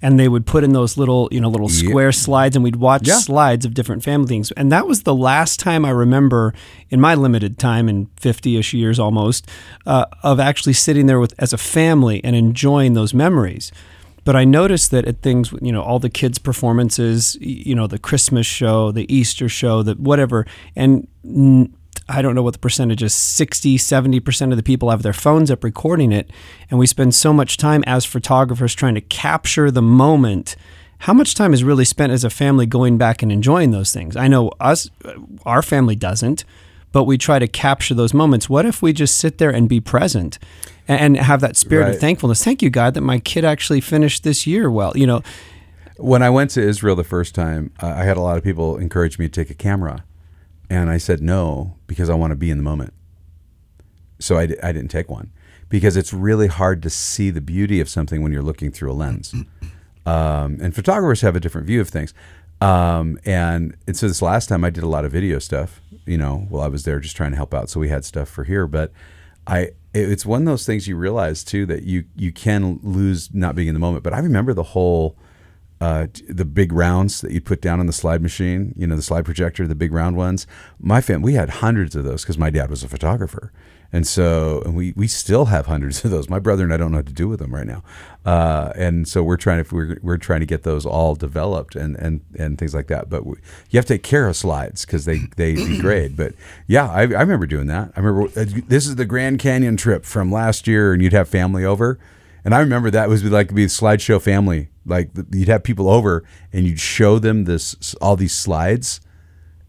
and 0.02 0.20
they 0.20 0.28
would 0.28 0.46
put 0.46 0.64
in 0.64 0.74
those 0.74 0.96
little, 0.98 1.28
you 1.32 1.42
know, 1.42 1.50
little 1.50 1.70
Yeah. 1.72 1.90
square 1.90 2.12
slides 2.12 2.56
and 2.56 2.64
we'd 2.64 2.76
watch 2.76 3.08
Yeah. 3.08 3.18
slides 3.18 3.66
of 3.66 3.74
different 3.74 4.04
family 4.04 4.28
things. 4.28 4.52
And 4.52 4.72
that 4.72 4.88
was 4.88 5.04
the 5.04 5.16
last 5.16 5.60
time 5.60 5.84
I 5.86 5.90
remember 5.90 6.54
in 6.90 7.02
my 7.02 7.16
limited 7.16 7.58
time 7.58 7.90
in 7.90 8.08
50ish 8.22 8.74
years 8.74 9.00
almost 9.00 9.48
uh, 9.86 10.06
of 10.24 10.40
actually 10.40 10.74
sitting 10.74 11.08
there 11.08 11.20
with 11.20 11.34
as 11.40 11.52
a 11.54 11.58
family 11.58 12.22
and 12.24 12.36
enjoying 12.36 12.94
those 12.94 13.14
memories. 13.14 13.72
But 14.24 14.36
I 14.36 14.44
noticed 14.44 14.92
that 14.92 15.06
at 15.06 15.22
things, 15.22 15.54
you 15.62 15.72
know, 15.72 15.82
all 15.82 16.00
the 16.00 16.10
kids' 16.10 16.38
performances, 16.38 17.38
you 17.40 17.74
know, 17.74 17.88
the 17.88 17.98
Christmas 17.98 18.46
show, 18.46 18.92
the 18.92 19.12
Easter 19.14 19.48
show, 19.50 19.82
the 19.84 19.94
whatever, 19.94 20.46
and 20.76 21.08
I 22.10 22.22
don't 22.22 22.36
know 22.36 22.44
what 22.44 22.54
the 22.54 22.60
percentage 22.60 23.04
is 23.04 23.14
60, 23.14 23.78
70% 23.78 24.52
of 24.52 24.58
the 24.58 24.64
people 24.64 24.90
have 24.90 25.04
their 25.04 25.14
phones 25.14 25.52
up 25.52 25.64
recording 25.64 26.12
it. 26.12 26.30
And 26.70 26.80
we 26.80 26.88
spend 26.88 27.14
so 27.14 27.34
much 27.34 27.58
time 27.58 27.84
as 27.86 28.06
photographers 28.06 28.74
trying 28.74 28.96
to 28.96 29.02
capture 29.02 29.70
the 29.72 29.82
moment. 29.82 30.56
How 31.00 31.14
much 31.14 31.36
time 31.36 31.54
is 31.54 31.64
really 31.64 31.86
spent 31.86 32.12
as 32.12 32.24
a 32.24 32.30
family 32.30 32.66
going 32.66 32.98
back 32.98 33.22
and 33.22 33.32
enjoying 33.32 33.72
those 33.72 33.92
things? 33.92 34.16
I 34.16 34.28
know 34.28 34.52
us, 34.60 34.90
our 35.46 35.62
family 35.62 35.96
doesn't, 35.96 36.46
but 36.92 37.04
we 37.04 37.18
try 37.18 37.40
to 37.40 37.48
capture 37.48 37.94
those 37.94 38.14
moments. 38.14 38.50
What 38.50 38.66
if 38.66 38.82
we 38.82 38.94
just 38.94 39.18
sit 39.18 39.38
there 39.38 39.52
and 39.52 39.68
be 39.68 39.80
present 39.82 40.40
and 40.88 41.18
have 41.18 41.42
that 41.42 41.58
spirit 41.58 41.90
of 41.90 42.00
thankfulness? 42.00 42.44
Thank 42.44 42.62
you, 42.62 42.70
God, 42.70 42.94
that 42.94 43.02
my 43.02 43.20
kid 43.20 43.44
actually 43.44 43.82
finished 43.82 44.24
this 44.24 44.48
year 44.48 44.72
well. 44.72 44.94
You 44.96 45.08
know, 45.08 45.22
When 45.98 46.24
I 46.24 46.30
went 46.30 46.52
to 46.52 46.62
Israel 46.62 46.96
the 46.96 47.04
first 47.04 47.36
time, 47.36 47.72
uh, 47.82 47.88
I 47.88 48.04
had 48.04 48.18
a 48.18 48.22
lot 48.22 48.38
of 48.38 48.44
people 48.44 48.78
encourage 48.78 49.20
me 49.20 49.28
to 49.28 49.32
take 49.32 49.50
a 49.50 49.56
camera. 49.56 50.06
And 50.70 50.90
I 50.90 50.98
said 50.98 51.22
no 51.22 51.78
because 51.88 52.10
I 52.10 52.16
want 52.16 52.32
to 52.32 52.36
be 52.36 52.52
in 52.52 52.58
the 52.58 52.64
moment. 52.64 52.94
So 54.20 54.38
I, 54.38 54.44
I 54.64 54.72
didn't 54.72 54.90
take 54.90 55.10
one 55.10 55.32
because 55.70 55.96
it's 55.96 56.12
really 56.14 56.48
hard 56.48 56.82
to 56.84 56.90
see 56.90 57.30
the 57.30 57.42
beauty 57.42 57.80
of 57.80 57.88
something 57.90 58.22
when 58.22 58.32
you're 58.32 58.42
looking 58.44 58.72
through 58.72 58.92
a 58.92 58.94
lens. 58.94 59.34
Um, 60.06 60.60
and 60.62 60.74
photographers 60.74 61.20
have 61.20 61.36
a 61.36 61.40
different 61.42 61.68
view 61.68 61.82
of 61.82 61.90
things. 61.90 62.14
Um, 62.62 63.20
and, 63.26 63.76
and 63.88 63.98
so 63.98 64.08
this 64.08 64.22
last 64.22 64.48
time 64.48 64.64
I 64.64 64.70
did 64.70 64.82
a 64.86 64.88
lot 64.88 65.04
of 65.04 65.12
video 65.12 65.38
stuff, 65.38 65.82
you 66.06 66.18
know, 66.18 66.46
while 66.48 66.64
I 66.64 66.70
was 66.70 66.86
there 66.86 67.02
just 67.02 67.18
trying 67.18 67.32
to 67.32 67.36
help 67.36 67.54
out. 67.54 67.70
So 67.70 67.82
we 67.82 67.90
had 67.90 68.06
stuff 68.06 68.30
for 68.30 68.46
here, 68.46 68.68
but 68.68 68.94
I, 69.48 69.60
it- 69.60 69.74
it's 69.94 70.26
one 70.26 70.44
of 70.44 70.46
those 70.46 70.66
things 70.66 70.88
you 70.88 70.96
realize 70.96 71.44
too 71.44 71.66
that 71.66 71.84
you, 71.84 72.06
you 72.16 72.32
can 72.32 72.80
lose 72.84 73.34
not 73.34 73.54
being 73.54 73.68
in 73.68 73.74
the 73.74 73.82
moment. 73.82 74.06
But 74.06 74.14
I 74.14 74.20
remember 74.20 74.54
the 74.54 74.64
whole, 74.64 75.18
uh, 75.80 76.08
the 76.28 76.46
big 76.46 76.72
rounds 76.72 77.22
that 77.22 77.32
you 77.32 77.42
put 77.42 77.62
down 77.62 77.80
on 77.80 77.86
the 77.86 77.94
slide 77.94 78.22
machine, 78.22 78.74
you 78.76 78.88
know, 78.88 78.96
the 78.96 79.02
slide 79.02 79.26
projector, 79.26 79.68
the 79.68 79.76
big 79.76 79.94
round 79.94 80.18
ones. 80.18 80.48
My 80.80 81.02
fam, 81.02 81.22
we 81.22 81.34
had 81.34 81.50
hundreds 81.50 81.96
of 81.96 82.04
those 82.04 82.24
because 82.24 82.38
my 82.38 82.50
dad 82.50 82.70
was 82.70 82.84
a 82.84 82.88
photographer. 82.88 83.52
And 83.94 84.06
so, 84.06 84.62
and 84.66 84.76
we, 84.76 84.94
we 84.98 85.08
still 85.08 85.46
have 85.46 85.68
hundreds 85.68 86.04
of 86.04 86.12
those. 86.12 86.30
My 86.30 86.40
brother 86.40 86.64
and 86.64 86.74
I 86.74 86.78
don't 86.78 86.92
know 86.92 86.98
what 86.98 87.06
to 87.08 87.14
do 87.14 87.28
with 87.28 87.40
them 87.40 87.54
right 87.54 87.66
now. 87.66 87.84
Uh, 88.26 88.74
and 88.76 89.08
so 89.08 89.24
we're 89.24 89.38
trying 89.38 89.64
to, 89.64 89.76
we're, 89.76 89.98
we're 90.02 90.18
trying 90.18 90.42
to 90.42 90.46
get 90.46 90.64
those 90.64 90.86
all 90.86 91.16
developed 91.16 91.76
and, 91.76 91.96
and, 91.96 92.22
and 92.38 92.58
things 92.58 92.76
like 92.76 92.88
that. 92.88 93.10
But 93.10 93.26
we, 93.26 93.38
you 93.70 93.78
have 93.78 93.86
to 93.86 93.94
take 93.94 94.04
care 94.04 94.28
of 94.28 94.36
slides 94.36 94.86
because 94.86 95.06
they, 95.06 95.20
they 95.38 95.56
degrade. 95.56 96.18
But 96.18 96.34
yeah, 96.68 96.90
I, 96.90 97.02
I 97.02 97.22
remember 97.22 97.46
doing 97.46 97.68
that. 97.68 97.94
I 97.96 98.02
remember 98.02 98.30
uh, 98.40 98.46
this 98.68 98.88
is 98.88 98.98
the 98.98 99.06
Grand 99.06 99.40
Canyon 99.40 99.78
trip 99.78 100.04
from 100.04 100.32
last 100.32 100.68
year 100.68 100.92
and 100.92 101.02
you'd 101.02 101.14
have 101.14 101.30
family 101.30 101.64
over. 101.64 101.98
And 102.48 102.56
I 102.56 102.62
remember 102.62 102.90
that 102.92 103.10
was 103.10 103.26
like 103.26 103.54
be 103.54 103.66
a 103.66 103.68
slideshow 103.68 104.22
family. 104.22 104.70
Like 104.86 105.10
you'd 105.34 105.50
have 105.50 105.66
people 105.66 105.90
over 105.90 106.24
and 106.54 106.66
you'd 106.66 106.80
show 106.80 107.20
them 107.20 107.44
this 107.44 107.94
all 107.96 108.16
these 108.16 108.34
slides, 108.34 109.02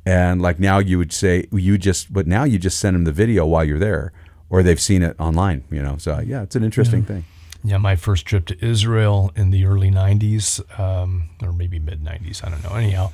and 0.06 0.40
like 0.40 0.60
now 0.60 0.78
you 0.78 0.96
would 0.96 1.12
say 1.12 1.48
you 1.50 1.76
just, 1.76 2.12
but 2.12 2.28
now 2.28 2.44
you 2.44 2.56
just 2.56 2.78
send 2.78 2.94
them 2.94 3.02
the 3.02 3.10
video 3.10 3.44
while 3.44 3.64
you're 3.64 3.80
there, 3.80 4.12
or 4.48 4.62
they've 4.62 4.80
seen 4.80 5.02
it 5.02 5.16
online. 5.18 5.64
You 5.72 5.82
know, 5.82 5.96
so 5.98 6.20
yeah, 6.20 6.42
it's 6.42 6.54
an 6.54 6.62
interesting 6.62 7.02
thing. 7.02 7.24
Yeah, 7.64 7.78
my 7.78 7.96
first 7.96 8.26
trip 8.26 8.46
to 8.46 8.64
Israel 8.64 9.32
in 9.34 9.50
the 9.50 9.64
early 9.64 9.90
90s, 9.90 10.78
um, 10.78 11.30
or 11.42 11.52
maybe 11.52 11.80
mid 11.80 12.04
90s, 12.04 12.46
I 12.46 12.48
don't 12.48 12.62
know. 12.62 12.76
Anyhow, 12.76 13.10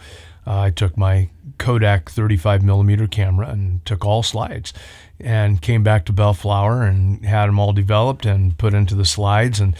uh, 0.46 0.60
I 0.60 0.70
took 0.72 0.98
my 0.98 1.30
Kodak 1.56 2.10
35 2.10 2.62
millimeter 2.62 3.06
camera 3.06 3.48
and 3.48 3.82
took 3.86 4.04
all 4.04 4.22
slides 4.22 4.74
and 5.20 5.60
came 5.62 5.82
back 5.82 6.04
to 6.06 6.12
Bellflower 6.12 6.82
and 6.82 7.24
had 7.24 7.46
them 7.46 7.58
all 7.58 7.72
developed 7.72 8.26
and 8.26 8.56
put 8.58 8.74
into 8.74 8.94
the 8.94 9.04
slides 9.04 9.60
and 9.60 9.76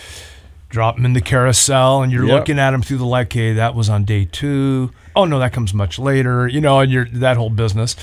dropped 0.69 0.99
them 0.99 1.07
in 1.07 1.13
the 1.13 1.21
carousel. 1.21 2.03
And 2.03 2.11
you're 2.13 2.25
Yep. 2.27 2.39
looking 2.41 2.59
at 2.59 2.71
them 2.71 2.83
through 2.83 2.99
the 2.99 3.05
light. 3.07 3.27
Okay, 3.27 3.53
that 3.53 3.75
was 3.75 3.89
on 3.89 4.05
day 4.05 4.25
two. 4.31 4.91
Oh, 5.17 5.25
no, 5.25 5.39
that 5.39 5.53
comes 5.53 5.73
much 5.75 5.99
later, 5.99 6.49
you 6.49 6.61
know, 6.61 6.81
and 6.81 6.91
you're 6.91 7.05
that 7.07 7.37
whole 7.37 7.51
business. 7.51 7.95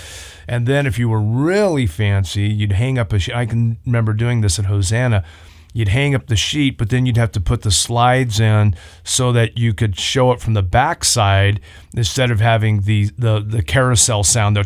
And 0.47 0.65
then 0.67 0.85
if 0.87 0.97
you 0.99 1.07
were 1.09 1.21
really 1.21 1.85
fancy, 1.85 2.43
you'd 2.47 2.71
hang 2.73 2.97
up 2.97 3.11
a 3.13 3.19
sh- 3.19 3.29
I 3.33 3.45
can 3.45 3.77
remember 3.85 4.13
doing 4.13 4.41
this 4.41 4.57
at 4.59 4.65
Hosanna 4.65 5.23
you'd 5.73 5.87
hang 5.89 6.13
up 6.15 6.27
the 6.27 6.35
sheet, 6.35 6.77
but 6.77 6.89
then 6.89 7.05
you'd 7.05 7.17
have 7.17 7.31
to 7.31 7.39
put 7.41 7.61
the 7.61 7.71
slides 7.71 8.39
in 8.39 8.75
so 9.03 9.31
that 9.31 9.57
you 9.57 9.73
could 9.73 9.97
show 9.99 10.31
it 10.31 10.39
from 10.39 10.53
the 10.53 10.63
back 10.63 11.03
side 11.03 11.59
instead 11.95 12.31
of 12.31 12.39
having 12.39 12.81
the 12.81 13.09
the, 13.17 13.39
the 13.39 13.61
carousel 13.63 14.23
sound. 14.23 14.55
The 14.57 14.63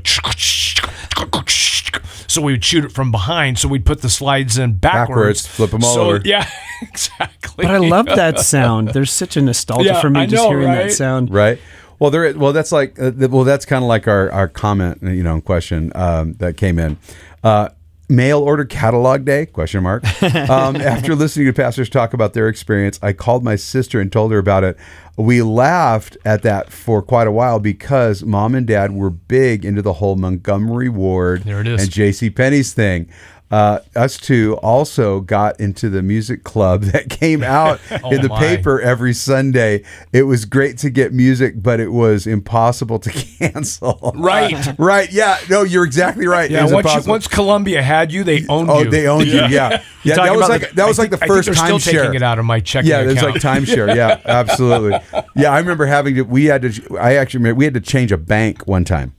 so 2.28 2.42
we 2.42 2.52
would 2.54 2.64
shoot 2.66 2.84
it 2.86 2.92
from 2.92 3.12
behind. 3.12 3.58
So 3.60 3.68
we'd 3.68 3.86
put 3.86 4.02
the 4.02 4.10
slides 4.10 4.58
in 4.58 4.74
backwards, 4.74 5.48
Backwards, 5.48 5.72
them 5.72 5.84
all 5.84 5.94
So- 5.94 6.02
over. 6.10 6.22
Yeah, 6.26 6.50
exactly. 6.82 7.66
But 7.66 7.72
I 7.72 7.78
love 7.78 8.08
that 8.08 8.40
sound. 8.40 8.90
There's 8.90 9.12
such 9.12 9.38
a 9.38 9.42
nostalgia 9.42 9.86
Yeah, 9.86 10.02
for 10.02 10.10
me 10.10 10.22
I 10.22 10.26
just 10.26 10.44
know, 10.44 10.50
hearing 10.50 10.68
right? 10.68 10.88
that 10.88 10.92
sound. 10.94 11.34
right? 11.34 11.60
Well, 12.00 12.12
there. 12.12 12.38
Well, 12.38 12.52
that's 12.52 12.74
like. 12.74 13.00
Uh, 13.00 13.12
well, 13.30 13.46
that's 13.46 13.66
kind 13.66 13.82
of 13.84 13.88
like 13.88 14.06
our 14.08 14.30
our 14.32 14.50
comment, 14.50 15.00
you 15.02 15.24
know, 15.24 15.40
question 15.40 15.94
um, 15.96 16.34
that 16.40 16.58
came 16.58 16.78
in. 16.78 16.98
Uh, 17.42 17.70
Mail 18.08 18.40
order 18.40 18.66
catalog 18.66 19.26
day? 19.26 19.46
Question 19.48 19.84
mark. 19.84 20.04
Um, 20.50 20.76
after 20.76 21.16
listening 21.16 21.48
to 21.48 21.54
pastors 21.54 21.90
talk 21.90 22.14
about 22.14 22.34
their 22.34 22.48
experience, 22.48 23.00
I 23.02 23.14
called 23.14 23.44
my 23.44 23.56
sister 23.56 24.00
and 24.00 24.12
told 24.12 24.32
her 24.32 24.38
about 24.38 24.64
it. 24.64 24.78
We 25.18 25.42
laughed 25.42 26.18
at 26.26 26.42
that 26.44 26.72
for 26.72 27.02
quite 27.02 27.26
a 27.28 27.32
while 27.32 27.60
because 27.60 28.24
mom 28.24 28.54
and 28.54 28.68
dad 28.68 28.92
were 28.92 29.10
big 29.10 29.64
into 29.66 29.82
the 29.82 29.94
whole 29.94 30.16
Montgomery 30.18 30.90
Ward 30.90 31.44
There 31.44 31.62
it 31.62 31.68
is. 31.68 31.84
and 31.84 31.92
J.C. 31.92 32.30
Penney's 32.30 32.74
thing. 32.74 33.10
Uh, 33.52 33.80
us 33.96 34.18
two 34.18 34.56
also 34.64 35.20
got 35.22 35.60
into 35.60 35.88
the 35.88 36.02
music 36.02 36.44
club 36.44 36.82
that 36.92 37.10
came 37.10 37.44
out 37.62 37.80
in 37.92 38.22
the 38.22 38.28
Oh, 38.32 38.36
my. 38.36 38.40
paper 38.40 38.82
every 38.82 39.14
Sunday. 39.14 39.84
It 40.12 40.24
was 40.24 40.46
great 40.46 40.80
to 40.80 40.90
get 40.90 41.14
music, 41.14 41.62
but 41.62 41.80
it 41.80 41.90
was 41.92 42.26
impossible 42.26 42.98
to 43.00 43.10
cancel. 43.40 44.14
Right. 44.16 44.56
right. 44.80 45.12
Yeah. 45.12 45.38
No, 45.50 45.62
you're 45.62 45.86
exactly 45.86 46.26
right. 46.28 46.50
Yeah, 46.50 46.70
once, 46.72 46.94
you, 47.06 47.10
once 47.10 47.28
Columbia 47.28 47.82
had 47.84 48.12
you, 48.12 48.24
they 48.24 48.46
owned 48.48 48.70
Oh, 48.70 48.82
you. 48.84 48.90
they 48.90 49.08
owned 49.08 49.28
you. 49.28 49.34
Yeah. 49.46 49.84
Yeah. 50.04 50.16
That 50.16 50.36
was 50.36 50.50
like 50.50 50.70
the- 50.70 50.76
that 50.76 50.88
was 50.88 50.98
I 51.00 51.04
like 51.04 51.12
the 51.12 51.18
think- 51.18 51.32
think 51.32 51.46
first 51.46 51.54
time 51.60 51.66
still 51.68 51.80
share. 51.80 52.02
taking 52.02 52.16
it 52.16 52.24
out 52.24 52.40
of 52.40 52.46
my 52.46 52.60
checking 52.60 52.90
Yeah, 52.90 53.02
it 53.02 53.06
was 53.08 53.18
account. 53.18 53.34
like 53.34 53.42
timeshare. 53.64 53.96
Yeah, 53.96 54.20
absolutely. 54.26 55.00
Yeah, 55.36 55.52
I 55.52 55.60
remember 55.60 55.86
having 55.86 56.16
to. 56.16 56.22
We 56.24 56.46
had 56.46 56.64
to. 56.64 56.98
I 56.98 57.16
actually 57.16 57.40
remember 57.40 57.60
we 57.60 57.66
had 57.66 57.74
to 57.76 57.80
change 57.82 58.12
a 58.12 58.18
bank 58.18 58.66
one 58.68 58.84
time. 58.86 59.14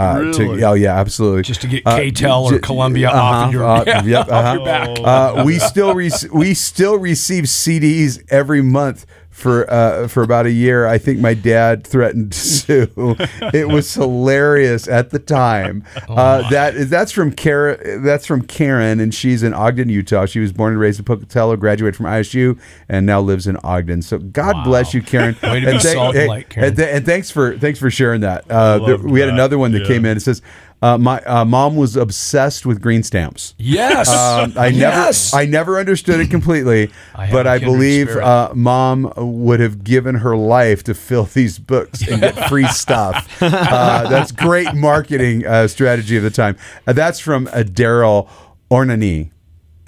Uh, 0.00 0.18
Really? 0.20 0.58
to, 0.58 0.64
oh 0.64 0.72
yeah, 0.74 0.98
absolutely. 0.98 1.42
Just 1.42 1.60
to 1.62 1.66
get 1.68 1.86
Uh, 1.86 1.96
K-tel 1.96 2.44
or 2.44 2.52
j- 2.52 2.58
Columbia 2.60 3.10
off 3.10 3.48
of 3.48 3.52
your- 3.52 3.64
uh, 3.64 3.84
yeah, 3.86 4.02
yep, 4.04 4.28
off 4.28 4.30
uh-huh. 4.32 4.54
your 4.54 4.64
back. 4.64 4.88
Uh, 5.02 5.42
we 5.44 5.58
still 5.58 5.94
re- 5.94 6.10
we 6.32 6.54
still 6.54 6.98
receive 6.98 7.44
CDs 7.44 8.22
every 8.30 8.62
month 8.62 9.04
for 9.40 9.70
uh, 9.72 10.06
for 10.08 10.22
about 10.22 10.46
a 10.46 10.50
year. 10.52 10.86
I 10.86 10.98
think 10.98 11.18
my 11.20 11.34
dad 11.34 11.86
threatened 11.86 12.32
to 12.32 12.38
sue. 12.38 13.16
it 13.52 13.68
was 13.68 13.92
hilarious 13.94 14.86
at 14.88 15.10
the 15.10 15.18
time. 15.18 15.84
Oh, 16.08 16.14
uh, 16.14 16.50
that 16.50 16.74
is 16.74 16.90
that's 16.90 17.12
from 17.12 17.32
Karen. 17.32 18.02
That's 18.04 18.26
from 18.26 18.42
Karen, 18.42 19.00
and 19.00 19.14
she's 19.14 19.42
in 19.42 19.54
Ogden, 19.54 19.88
Utah. 19.88 20.26
She 20.26 20.40
was 20.40 20.52
born 20.52 20.72
and 20.72 20.80
raised 20.80 20.98
in 20.98 21.04
Pocatello, 21.04 21.56
graduated 21.56 21.96
from 21.96 22.06
ISU, 22.06 22.58
and 22.88 23.06
now 23.06 23.20
lives 23.20 23.46
in 23.46 23.56
Ogden. 23.64 24.02
So 24.02 24.18
God 24.18 24.62
bless 24.64 24.94
you, 24.94 25.02
Karen. 25.02 25.36
Way 25.42 25.60
to 25.60 25.66
be 25.66 25.72
and, 25.72 25.82
salt 25.82 26.16
and 26.16 26.28
light, 26.28 26.48
Karen. 26.50 26.68
and 26.68 26.76
th- 26.76 26.88
and 26.96 27.06
thanks 27.06 27.30
for 27.30 27.58
thanks 27.58 27.78
for 27.78 27.90
sharing 27.90 28.20
that. 28.20 28.50
Uh, 28.50 28.78
there- 28.86 28.98
we 28.98 29.20
had 29.20 29.28
that. 29.28 29.34
another 29.34 29.58
one 29.58 29.72
that 29.72 29.82
Yeah. 29.82 29.88
came 29.88 30.04
in. 30.04 30.16
It 30.16 30.20
says. 30.20 30.42
Uh, 30.82 30.96
my 30.96 31.20
uh, 31.22 31.44
mom 31.44 31.76
was 31.76 31.94
obsessed 31.96 32.64
with 32.64 32.80
green 32.80 33.02
stamps. 33.02 33.54
Yes. 33.58 34.08
Um, 34.08 34.54
I 34.56 34.66
Yes. 34.80 35.32
never, 35.32 35.42
I 35.42 35.46
never 35.46 35.78
understood 35.78 36.20
it 36.20 36.30
completely, 36.30 36.90
I 37.14 37.30
but 37.30 37.46
I 37.46 37.58
believe 37.58 38.08
uh, 38.16 38.52
mom 38.54 39.12
would 39.16 39.60
have 39.60 39.84
given 39.84 40.14
her 40.16 40.36
life 40.36 40.82
to 40.84 40.94
fill 40.94 41.24
these 41.24 41.58
books 41.58 42.06
and 42.08 42.20
get 42.22 42.48
free 42.48 42.66
stuff. 42.68 43.42
Uh, 43.42 44.08
that's 44.08 44.32
great 44.32 44.74
marketing 44.74 45.46
uh, 45.46 45.68
strategy 45.68 46.16
of 46.16 46.22
the 46.22 46.30
time. 46.30 46.56
Uh, 46.86 46.92
that's 46.94 47.20
from 47.20 47.46
uh, 47.48 47.62
Daryl 47.62 48.28
Ornany. 48.70 49.30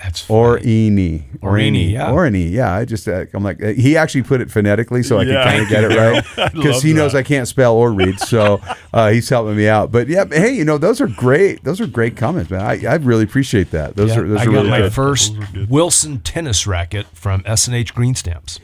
That's 0.02 0.20
funny. 0.22 0.40
Orini. 0.40 1.24
Orini, 1.42 1.84
yeah. 1.92 2.10
Orini, 2.10 2.48
yeah. 2.48 2.74
I 2.74 2.84
just, 2.84 3.06
uh, 3.06 3.26
I'm 3.34 3.44
like, 3.44 3.62
uh, 3.62 3.68
he 3.68 3.96
actually 3.96 4.24
put 4.24 4.40
it 4.40 4.50
phonetically 4.50 5.02
so 5.04 5.18
I 5.18 5.22
Yeah. 5.22 5.44
could 5.44 5.50
kind 5.50 5.62
of 5.62 5.68
get 5.68 5.84
it 5.84 5.96
right. 5.96 6.24
Because 6.52 6.74
love 6.74 6.82
he 6.82 6.92
knows. 6.92 7.14
I 7.14 7.22
can't 7.22 7.46
spell 7.46 7.76
or 7.76 7.92
read. 7.92 8.18
So 8.18 8.60
uh, 8.92 9.10
he's 9.10 9.28
helping 9.28 9.56
me 9.56 9.68
out. 9.68 9.92
But 9.92 10.08
yeah, 10.08 10.24
hey, 10.28 10.52
you 10.54 10.64
know, 10.64 10.76
those 10.76 11.00
are 11.00 11.06
great. 11.06 11.62
Those 11.62 11.80
are 11.80 11.86
great 11.86 12.16
comments, 12.16 12.50
man. 12.50 12.62
I, 12.62 12.84
I 12.84 12.94
really 12.96 13.22
appreciate 13.24 13.70
that. 13.70 13.94
Those 13.94 14.10
Yeah, 14.10 14.20
are, 14.20 14.28
those 14.28 14.38
I 14.40 14.42
are 14.42 14.46
got 14.46 14.52
really 14.52 14.70
my 14.70 14.78
good. 14.80 14.92
first 14.92 15.34
Those 15.34 15.44
are 15.48 15.52
good. 15.52 15.70
Wilson 15.70 16.20
tennis 16.20 16.66
racket 16.66 17.06
from 17.14 17.42
S&H 17.46 17.94
Green 17.94 18.14
Stamps. 18.16 18.58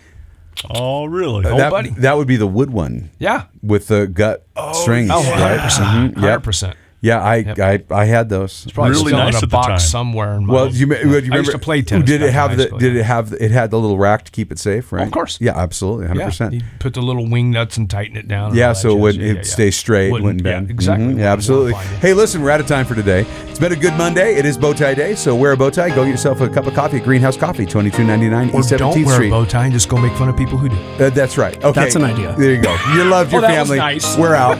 Oh, 0.68 1.04
really? 1.04 1.46
Oh, 1.46 1.56
that, 1.56 1.70
buddy. 1.70 1.90
that 1.90 2.16
would 2.16 2.26
be 2.26 2.36
the 2.36 2.48
wood 2.48 2.70
one 2.70 3.10
Yeah. 3.20 3.44
with 3.62 3.86
the 3.86 4.08
gut 4.08 4.44
strings, 4.74 5.08
Oh, 5.12 5.22
100%. 5.22 6.14
Mhm, 6.14 6.22
yep. 6.22 6.42
100%. 6.42 6.74
Yeah, 7.00 7.22
I, 7.22 7.36
I 7.60 7.84
I 7.92 8.04
had 8.06 8.28
those. 8.28 8.64
It's 8.64 8.72
probably 8.72 8.90
Really 8.90 9.06
still 9.10 9.18
nice 9.18 9.28
in 9.28 9.34
a 9.34 9.38
at 9.38 9.40
the 9.42 9.46
box 9.46 9.68
time. 9.68 9.78
somewhere 9.78 10.34
in 10.34 10.46
my 10.46 10.52
Well, 10.54 10.68
you, 10.68 10.88
ma- 10.88 10.96
you 10.96 11.02
remember? 11.14 11.34
I 11.34 11.38
used 11.38 11.50
to 11.52 11.58
play 11.58 11.80
tennis. 11.82 12.08
Did 12.08 12.22
it 12.22 12.32
have 12.32 12.56
the? 12.56 12.64
school, 12.66 12.78
Did 12.80 12.94
yeah. 12.94 13.00
it 13.00 13.04
have? 13.06 13.30
the- 13.30 13.44
It 13.44 13.50
had 13.52 13.70
the 13.70 13.78
little 13.78 13.98
rack 13.98 14.24
to 14.24 14.32
keep 14.32 14.50
it 14.50 14.58
safe, 14.58 14.90
right? 14.92 15.06
Of 15.06 15.12
course. 15.12 15.38
Yeah, 15.40 15.56
absolutely, 15.56 16.08
hundred 16.08 16.20
Yeah, 16.22 16.26
percent. 16.26 16.54
you 16.54 16.60
put 16.80 16.94
the 16.94 17.00
little 17.02 17.28
wing 17.28 17.52
nuts 17.52 17.76
and 17.76 17.88
tighten 17.88 18.16
it 18.16 18.26
down. 18.26 18.52
Yeah, 18.56 18.72
so 18.72 18.88
it 18.88 18.92
jazz. 18.94 19.00
wouldn't 19.02 19.22
Yeah, 19.24 19.30
it 19.30 19.36
yeah, 19.36 19.42
stay 19.42 19.64
yeah. 19.66 19.70
straight, 19.70 20.10
Wouldn't- 20.10 20.24
wouldn't 20.24 20.44
yeah, 20.44 20.52
bend. 20.54 20.70
exactly. 20.70 21.04
Mhm, 21.04 21.06
Wouldn't 21.08 21.22
Yeah, 21.24 21.32
absolutely. 21.32 21.74
Hey, 21.74 22.14
listen, 22.14 22.42
we're 22.42 22.50
out 22.50 22.58
of 22.60 22.66
time 22.66 22.84
for 22.84 22.96
today. 22.96 23.24
It's 23.48 23.60
been 23.60 23.72
a 23.72 23.76
good 23.76 23.94
Monday. 23.96 24.34
It 24.34 24.44
is 24.44 24.58
bow 24.58 24.72
tie 24.72 24.94
day, 24.94 25.14
so 25.14 25.36
wear 25.36 25.52
a 25.52 25.56
bow 25.56 25.70
tie. 25.70 25.90
Go 25.90 26.02
get 26.04 26.10
yourself 26.10 26.40
a 26.40 26.48
cup 26.48 26.66
of 26.66 26.74
coffee. 26.74 26.96
at 26.98 27.04
Greenhouse 27.04 27.36
Coffee, 27.36 27.64
twenty 27.66 27.90
two 27.90 28.02
ninety 28.02 28.28
nine 28.28 28.46
East 28.48 28.54
Or 28.56 28.60
East 28.60 28.76
don't 28.76 29.04
wear 29.04 29.22
a 29.22 29.30
bow 29.30 29.44
tie 29.44 29.64
and 29.66 29.72
just 29.72 29.88
go 29.88 29.98
make 29.98 30.12
fun 30.14 30.28
of 30.28 30.36
people 30.36 30.58
who 30.58 30.68
do. 30.68 30.76
Uh, 31.04 31.10
that's 31.10 31.38
right. 31.38 31.62
Okay, 31.62 31.80
That's 31.80 31.94
an 31.94 32.02
idea. 32.02 32.34
There 32.36 32.50
you 32.54 32.60
go. 32.60 32.76
You 32.92 33.04
loved 33.04 33.30
your 33.34 33.44
Oh, 33.44 33.46
that 33.48 33.68
was 33.68 34.04
family. 34.04 34.20
We're 34.20 34.34
out. 34.34 34.58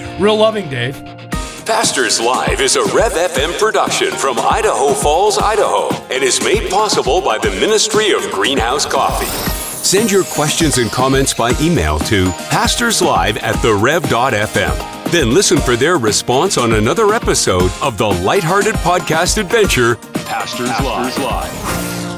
Real 0.20 0.36
loving, 0.36 0.68
Dave. 0.68 1.02
Pastors 1.64 2.20
Live 2.20 2.60
is 2.60 2.76
a 2.76 2.84
Rev 2.94 3.12
FM 3.12 3.58
production 3.58 4.10
from 4.10 4.38
Idaho 4.38 4.92
Falls, 4.92 5.38
Idaho, 5.38 5.88
and 6.12 6.22
is 6.22 6.44
made 6.44 6.68
possible 6.68 7.22
by 7.22 7.38
the 7.38 7.48
Ministry 7.52 8.12
of 8.12 8.30
Greenhouse 8.30 8.84
Coffee. 8.84 9.24
Send 9.82 10.10
your 10.12 10.24
questions 10.24 10.76
and 10.76 10.90
comments 10.90 11.32
by 11.32 11.52
email 11.58 11.98
to 12.00 12.26
pastorslive 12.50 13.42
at 13.42 13.54
therev.fm. 13.56 15.10
Then 15.10 15.32
listen 15.32 15.56
for 15.56 15.74
their 15.74 15.96
response 15.96 16.58
on 16.58 16.74
another 16.74 17.14
episode 17.14 17.70
of 17.80 17.96
the 17.96 18.08
lighthearted 18.08 18.74
podcast 18.74 19.38
adventure, 19.38 19.96
Pastors, 20.12 20.68
Live. 20.68 22.09